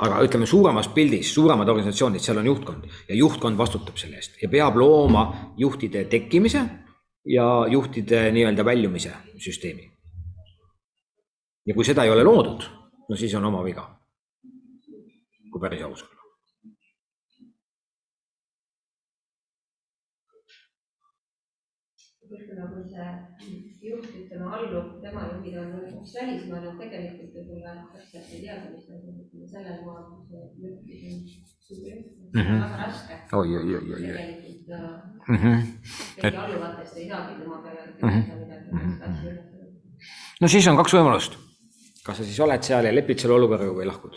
aga 0.01 0.21
ütleme, 0.23 0.47
suuremas 0.47 0.89
pildis, 0.95 1.33
suuremad 1.35 1.69
organisatsioonid, 1.69 2.23
seal 2.23 2.39
on 2.39 2.47
juhtkond 2.47 2.85
ja 3.09 3.15
juhtkond 3.19 3.59
vastutab 3.59 3.99
selle 3.99 4.21
eest 4.21 4.39
ja 4.43 4.49
peab 4.49 4.77
looma 4.79 5.55
juhtide 5.59 6.05
tekkimise 6.05 6.63
ja 7.27 7.47
juhtide 7.69 8.29
nii-öelda 8.33 8.65
väljumise 8.65 9.13
süsteemi. 9.37 9.91
ja 11.67 11.75
kui 11.75 11.85
seda 11.85 12.05
ei 12.05 12.11
ole 12.11 12.25
loodud, 12.25 12.69
no 13.09 13.17
siis 13.17 13.35
on 13.35 13.45
oma 13.45 13.65
viga. 13.65 13.89
kui 15.51 15.61
päris 15.61 15.83
aus 15.83 16.03
olla. 16.03 16.18
Ütleme, 22.37 22.65
kui 22.73 22.85
see 22.93 23.09
juht, 23.91 24.09
ütleme, 24.21 24.47
allub, 24.57 24.89
tema 25.03 25.21
juhid 25.33 25.57
on 25.63 25.69
näiteks 25.75 26.13
välismaal, 26.21 26.65
et 26.71 26.79
tegelikult 26.83 27.33
võib-olla 27.39 27.73
täpselt 27.95 28.33
ei 28.35 28.41
teagi, 28.45 28.67
mis 28.75 28.87
nad 28.91 29.03
ütleme 29.09 29.47
sellel 29.55 29.79
maal, 29.87 30.05
kus 30.13 30.27
see 30.29 30.43
juhtimine 30.63 31.11
on 32.29 32.45
Mhm. 32.45 32.55
väga 32.63 32.77
raske. 32.85 33.15
oi, 33.33 33.49
oi, 33.57 33.75
oi, 33.75 33.75
oi, 33.75 33.93
oi. 33.95 34.01
tegelikult 34.01 34.71
äh, 34.71 34.85
-hmm. 35.29 35.59
keegi 36.21 36.37
alluvatest 36.45 36.97
ei 36.97 37.09
saagi 37.09 37.33
tema 37.43 37.57
peale 37.63 37.81
Mhm. 38.03 39.29
no 40.41 40.49
siis 40.49 40.67
on 40.69 40.77
kaks 40.77 40.93
võimalust. 40.95 41.33
kas 42.05 42.17
sa 42.17 42.25
siis 42.25 42.41
oled 42.41 42.63
seal 42.63 42.85
ja 42.85 42.93
lepid 42.95 43.19
selle 43.19 43.35
olukorraga 43.35 43.73
või 43.73 43.87
lahkud? 43.87 44.15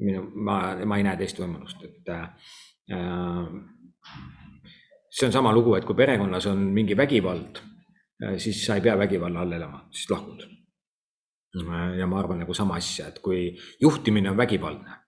minu, 0.00 0.22
ma, 0.34 0.76
ma 0.86 0.96
ei 0.96 1.02
näe 1.04 1.16
teist 1.16 1.38
võimalust, 1.38 1.82
et 1.84 2.08
äh, 2.08 2.28
see 5.10 5.26
on 5.26 5.32
sama 5.32 5.52
lugu, 5.52 5.74
et 5.74 5.84
kui 5.84 5.98
perekonnas 5.98 6.46
on 6.46 6.62
mingi 6.74 6.96
vägivald, 6.96 7.60
siis 8.38 8.64
sa 8.66 8.76
ei 8.78 8.84
pea 8.84 8.96
vägivalla 8.98 9.42
all 9.42 9.52
elama, 9.52 9.84
siis 9.90 10.10
lahkud. 10.10 10.46
ja 11.98 12.06
ma 12.06 12.18
arvan 12.18 12.38
nagu 12.44 12.54
sama 12.54 12.76
asja, 12.76 13.08
et 13.08 13.18
kui 13.18 13.56
juhtimine 13.82 14.30
on 14.30 14.36
vägivaldne, 14.36 14.98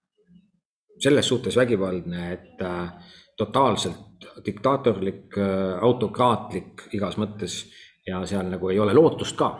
selles 0.98 1.28
suhtes 1.28 1.56
vägivaldne, 1.56 2.32
et 2.32 2.62
äh, 2.62 2.92
totaalselt 3.36 4.26
diktaatorlik, 4.46 5.36
autokraatlik 5.80 6.88
igas 6.94 7.16
mõttes 7.18 7.62
ja 8.06 8.20
seal 8.26 8.48
nagu 8.50 8.70
ei 8.70 8.78
ole 8.82 8.94
lootust 8.94 9.36
ka, 9.38 9.50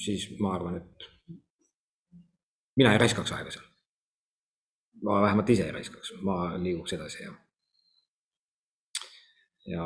siis 0.00 0.28
ma 0.40 0.54
arvan, 0.54 0.78
et 0.80 1.38
mina 2.76 2.92
ei 2.92 3.00
raiskaks 3.02 3.32
aega 3.36 3.54
seal. 3.54 3.66
ma 5.04 5.20
vähemalt 5.22 5.50
ise 5.50 5.66
ei 5.66 5.72
raiskaks, 5.72 6.14
ma 6.22 6.54
liiguks 6.58 6.92
edasi 6.96 7.22
ja. 7.22 7.32
Ja 9.70 9.84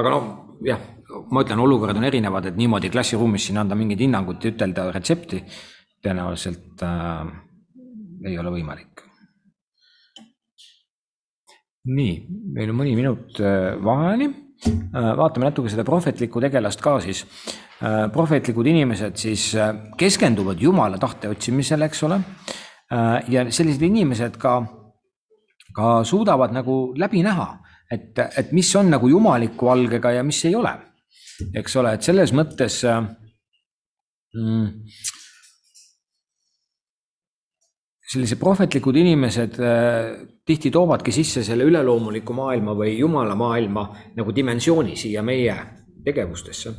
aga 0.00 0.12
noh, 0.12 0.26
jah, 0.64 0.80
ma 1.32 1.44
ütlen, 1.44 1.60
olukorrad 1.64 1.98
on 1.98 2.06
erinevad, 2.08 2.50
et 2.50 2.58
niimoodi 2.58 2.90
klassiruumis 2.92 3.48
siin 3.48 3.60
anda 3.60 3.78
mingit 3.78 4.02
hinnangut 4.04 4.44
ja 4.44 4.52
ütelda 4.54 4.88
retsepti 4.94 5.42
tõenäoliselt 6.00 6.84
äh, 6.86 7.30
ei 8.28 8.38
ole 8.40 8.52
võimalik. 8.58 9.06
nii, 11.90 12.14
meil 12.54 12.70
on 12.70 12.76
mõni 12.76 12.92
minut 12.94 13.38
äh, 13.40 13.72
vaheni 13.82 14.28
äh,. 14.28 15.14
vaatame 15.16 15.48
natuke 15.48 15.70
seda 15.72 15.84
prohvetlikku 15.88 16.42
tegelast 16.44 16.82
ka 16.84 16.98
siis 17.00 17.22
äh,. 17.80 18.04
prohvetlikud 18.12 18.68
inimesed 18.68 19.16
siis 19.16 19.46
äh, 19.56 19.72
keskenduvad 19.98 20.60
Jumala 20.60 21.00
tahte 21.00 21.32
otsimisele, 21.32 21.88
eks 21.88 22.04
ole 22.04 22.20
äh,. 22.20 23.32
ja 23.32 23.46
sellised 23.48 23.82
inimesed 23.88 24.36
ka, 24.40 24.58
ka 25.74 26.04
suudavad 26.04 26.52
nagu 26.52 26.92
läbi 27.00 27.24
näha, 27.24 27.48
et, 27.90 28.18
et 28.38 28.52
mis 28.52 28.74
on 28.76 28.90
nagu 28.90 29.08
jumaliku 29.08 29.70
algega 29.72 30.12
ja 30.18 30.22
mis 30.26 30.44
ei 30.44 30.54
ole. 30.54 30.74
eks 31.56 31.76
ole, 31.80 31.94
et 31.96 32.04
selles 32.04 32.32
mõttes 32.36 32.82
äh, 32.84 33.00
mm, 34.36 34.66
sellised 38.10 38.38
prohvetlikud 38.40 38.96
inimesed 39.00 39.58
äh, 39.62 40.10
tihti 40.46 40.70
toovadki 40.74 41.12
sisse 41.14 41.44
selle 41.46 41.64
üleloomuliku 41.68 42.34
maailma 42.34 42.74
või 42.76 42.96
jumala 42.98 43.36
maailma 43.38 43.86
nagu 44.16 44.34
dimensiooni 44.34 44.96
siia 44.98 45.22
meie 45.22 45.54
tegevustesse. 46.04 46.74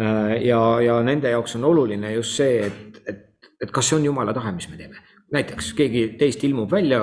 Äh, 0.00 0.38
ja, 0.46 0.60
ja 0.80 0.98
nende 1.04 1.32
jaoks 1.34 1.56
on 1.58 1.68
oluline 1.68 2.14
just 2.16 2.40
see, 2.40 2.62
et, 2.66 3.02
et, 3.06 3.52
et 3.62 3.70
kas 3.70 3.90
see 3.92 4.00
on 4.00 4.08
jumala 4.10 4.34
tahe, 4.36 4.54
mis 4.56 4.68
me 4.70 4.80
teeme. 4.80 5.08
näiteks 5.32 5.70
keegi 5.72 6.00
teist 6.20 6.42
ilmub 6.44 6.68
välja 6.70 6.98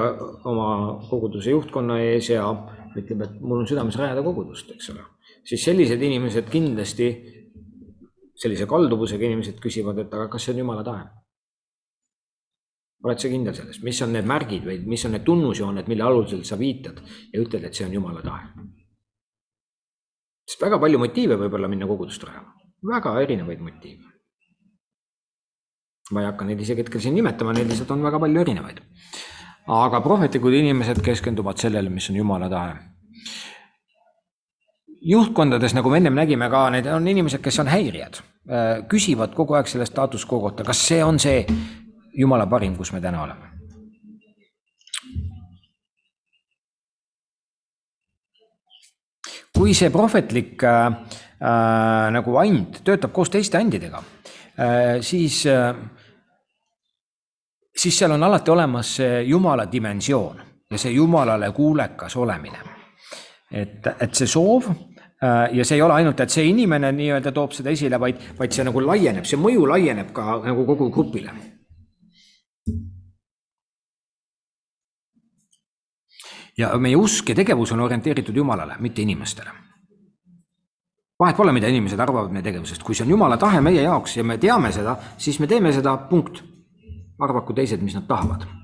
oma 0.45 0.99
koguduse 1.09 1.49
juhtkonna 1.49 1.95
ees 2.03 2.27
ja 2.29 2.43
ütleb, 3.03 3.23
et 3.25 3.39
mul 3.41 3.63
on 3.63 3.69
südames 3.69 3.97
rajada 3.99 4.23
kogudust, 4.25 4.71
eks 4.75 4.91
ole. 4.93 5.05
siis 5.47 5.63
sellised 5.63 6.01
inimesed 6.01 6.49
kindlasti, 6.51 7.09
sellise 8.39 8.67
kalduvusega 8.69 9.25
inimesed 9.25 9.59
küsivad, 9.63 10.03
et 10.05 10.13
aga 10.13 10.27
kas 10.31 10.47
see 10.47 10.55
on 10.55 10.63
jumala 10.63 10.85
tahe 10.85 11.07
oled 13.03 13.21
sa 13.21 13.31
kindel 13.31 13.55
selles, 13.55 13.79
mis 13.83 14.01
on 14.03 14.11
need 14.15 14.27
märgid 14.27 14.65
või 14.67 14.81
mis 14.91 15.05
on 15.07 15.15
need 15.15 15.23
tunnusjooned, 15.27 15.87
mille 15.87 16.03
alusel 16.03 16.43
sa 16.47 16.57
viitad 16.59 16.99
ja 17.31 17.41
ütled, 17.41 17.63
et 17.63 17.75
see 17.75 17.87
on 17.87 17.95
jumala 17.95 18.23
tahe? 18.25 18.67
sest 20.49 20.63
väga 20.65 20.79
palju 20.81 20.97
motiive 20.97 21.35
võib 21.37 21.55
olla 21.59 21.69
minna 21.69 21.85
kogudust 21.85 22.23
rajama, 22.25 22.55
väga 22.91 23.13
erinevaid 23.21 23.59
motiive. 23.61 24.07
ma 26.11 26.23
ei 26.23 26.29
hakka 26.31 26.45
neid 26.45 26.61
isegi 26.65 26.81
hetkel 26.83 27.01
siin 27.03 27.15
nimetama, 27.15 27.53
neid 27.53 27.69
lihtsalt 27.69 27.91
on 27.93 28.03
väga 28.03 28.19
palju 28.19 28.41
erinevaid. 28.41 28.81
aga 29.79 30.01
prohvetlikud 30.01 30.59
inimesed 30.59 31.03
keskenduvad 31.05 31.61
sellele, 31.61 31.89
mis 31.89 32.09
on 32.09 32.17
jumala 32.19 32.49
tahe. 32.49 32.75
Juhtkondades, 35.01 35.73
nagu 35.73 35.89
me 35.89 35.97
ennem 36.01 36.17
nägime 36.17 36.49
ka, 36.49 36.69
need 36.73 36.89
on 36.91 37.07
inimesed, 37.07 37.41
kes 37.43 37.59
on 37.63 37.69
häirijad, 37.71 38.19
küsivad 38.91 39.35
kogu 39.37 39.55
aeg 39.55 39.69
selle 39.71 39.87
staatus 39.87 40.25
quo 40.27 40.41
kohta, 40.43 40.65
kas 40.67 40.81
see 40.87 41.03
on 41.03 41.19
see 41.19 41.45
jumala 42.19 42.47
parim, 42.51 42.75
kus 42.75 42.91
me 42.91 43.01
täna 43.01 43.23
oleme. 43.23 43.49
kui 49.59 49.73
see 49.75 49.89
prohvetlik 49.91 50.63
äh, 50.63 50.85
äh, 50.87 52.11
nagu 52.15 52.37
and 52.39 52.79
töötab 52.87 53.11
koos 53.11 53.29
teiste 53.29 53.57
andidega 53.59 53.99
äh,, 54.55 55.01
siis 55.01 55.41
äh,, 55.51 55.75
siis 57.75 57.99
seal 57.99 58.15
on 58.15 58.23
alati 58.23 58.51
olemas 58.51 58.95
see 59.01 59.23
jumala 59.27 59.67
dimensioon 59.71 60.41
ja 60.71 60.77
see 60.77 60.91
jumalale 60.91 61.51
kuulekas 61.51 62.15
olemine. 62.15 62.68
Et, 63.51 63.87
et 63.99 64.15
see 64.15 64.27
soov 64.29 64.69
äh, 64.69 65.49
ja 65.53 65.65
see 65.65 65.77
ei 65.77 65.81
ole 65.81 65.99
ainult, 65.99 66.19
et 66.19 66.33
see 66.33 66.49
inimene 66.49 66.91
nii-öelda 66.95 67.33
toob 67.35 67.55
seda 67.57 67.73
esile, 67.73 67.99
vaid, 68.01 68.21
vaid 68.39 68.53
see 68.53 68.65
nagu 68.67 68.83
laieneb, 68.85 69.25
see 69.25 69.39
mõju 69.39 69.65
laieneb 69.69 70.13
ka 70.13 70.41
nagu 70.45 70.65
kogu 70.69 70.89
grupile 70.93 71.33
ja 76.59 76.73
meie 76.77 76.97
usk 76.99 77.29
ja 77.29 77.35
tegevus 77.35 77.71
on 77.71 77.79
orienteeritud 77.79 78.35
Jumalale, 78.35 78.75
mitte 78.79 79.01
inimestele. 79.01 79.51
vahet 81.19 81.35
pole, 81.35 81.51
mida 81.51 81.67
inimesed 81.67 81.99
arvavad 81.99 82.31
meie 82.31 82.43
tegevusest, 82.43 82.83
kui 82.83 82.95
see 82.95 83.03
on 83.03 83.09
Jumala 83.15 83.37
tahe 83.37 83.61
meie 83.61 83.81
jaoks 83.81 84.17
ja 84.17 84.23
me 84.23 84.37
teame 84.37 84.71
seda, 84.71 84.95
siis 85.17 85.39
me 85.39 85.47
teeme 85.47 85.73
seda, 85.73 85.97
punkt. 85.97 86.43
arvaku 87.19 87.53
teised, 87.53 87.81
mis 87.83 87.95
nad 87.95 88.07
tahavad 88.07 88.58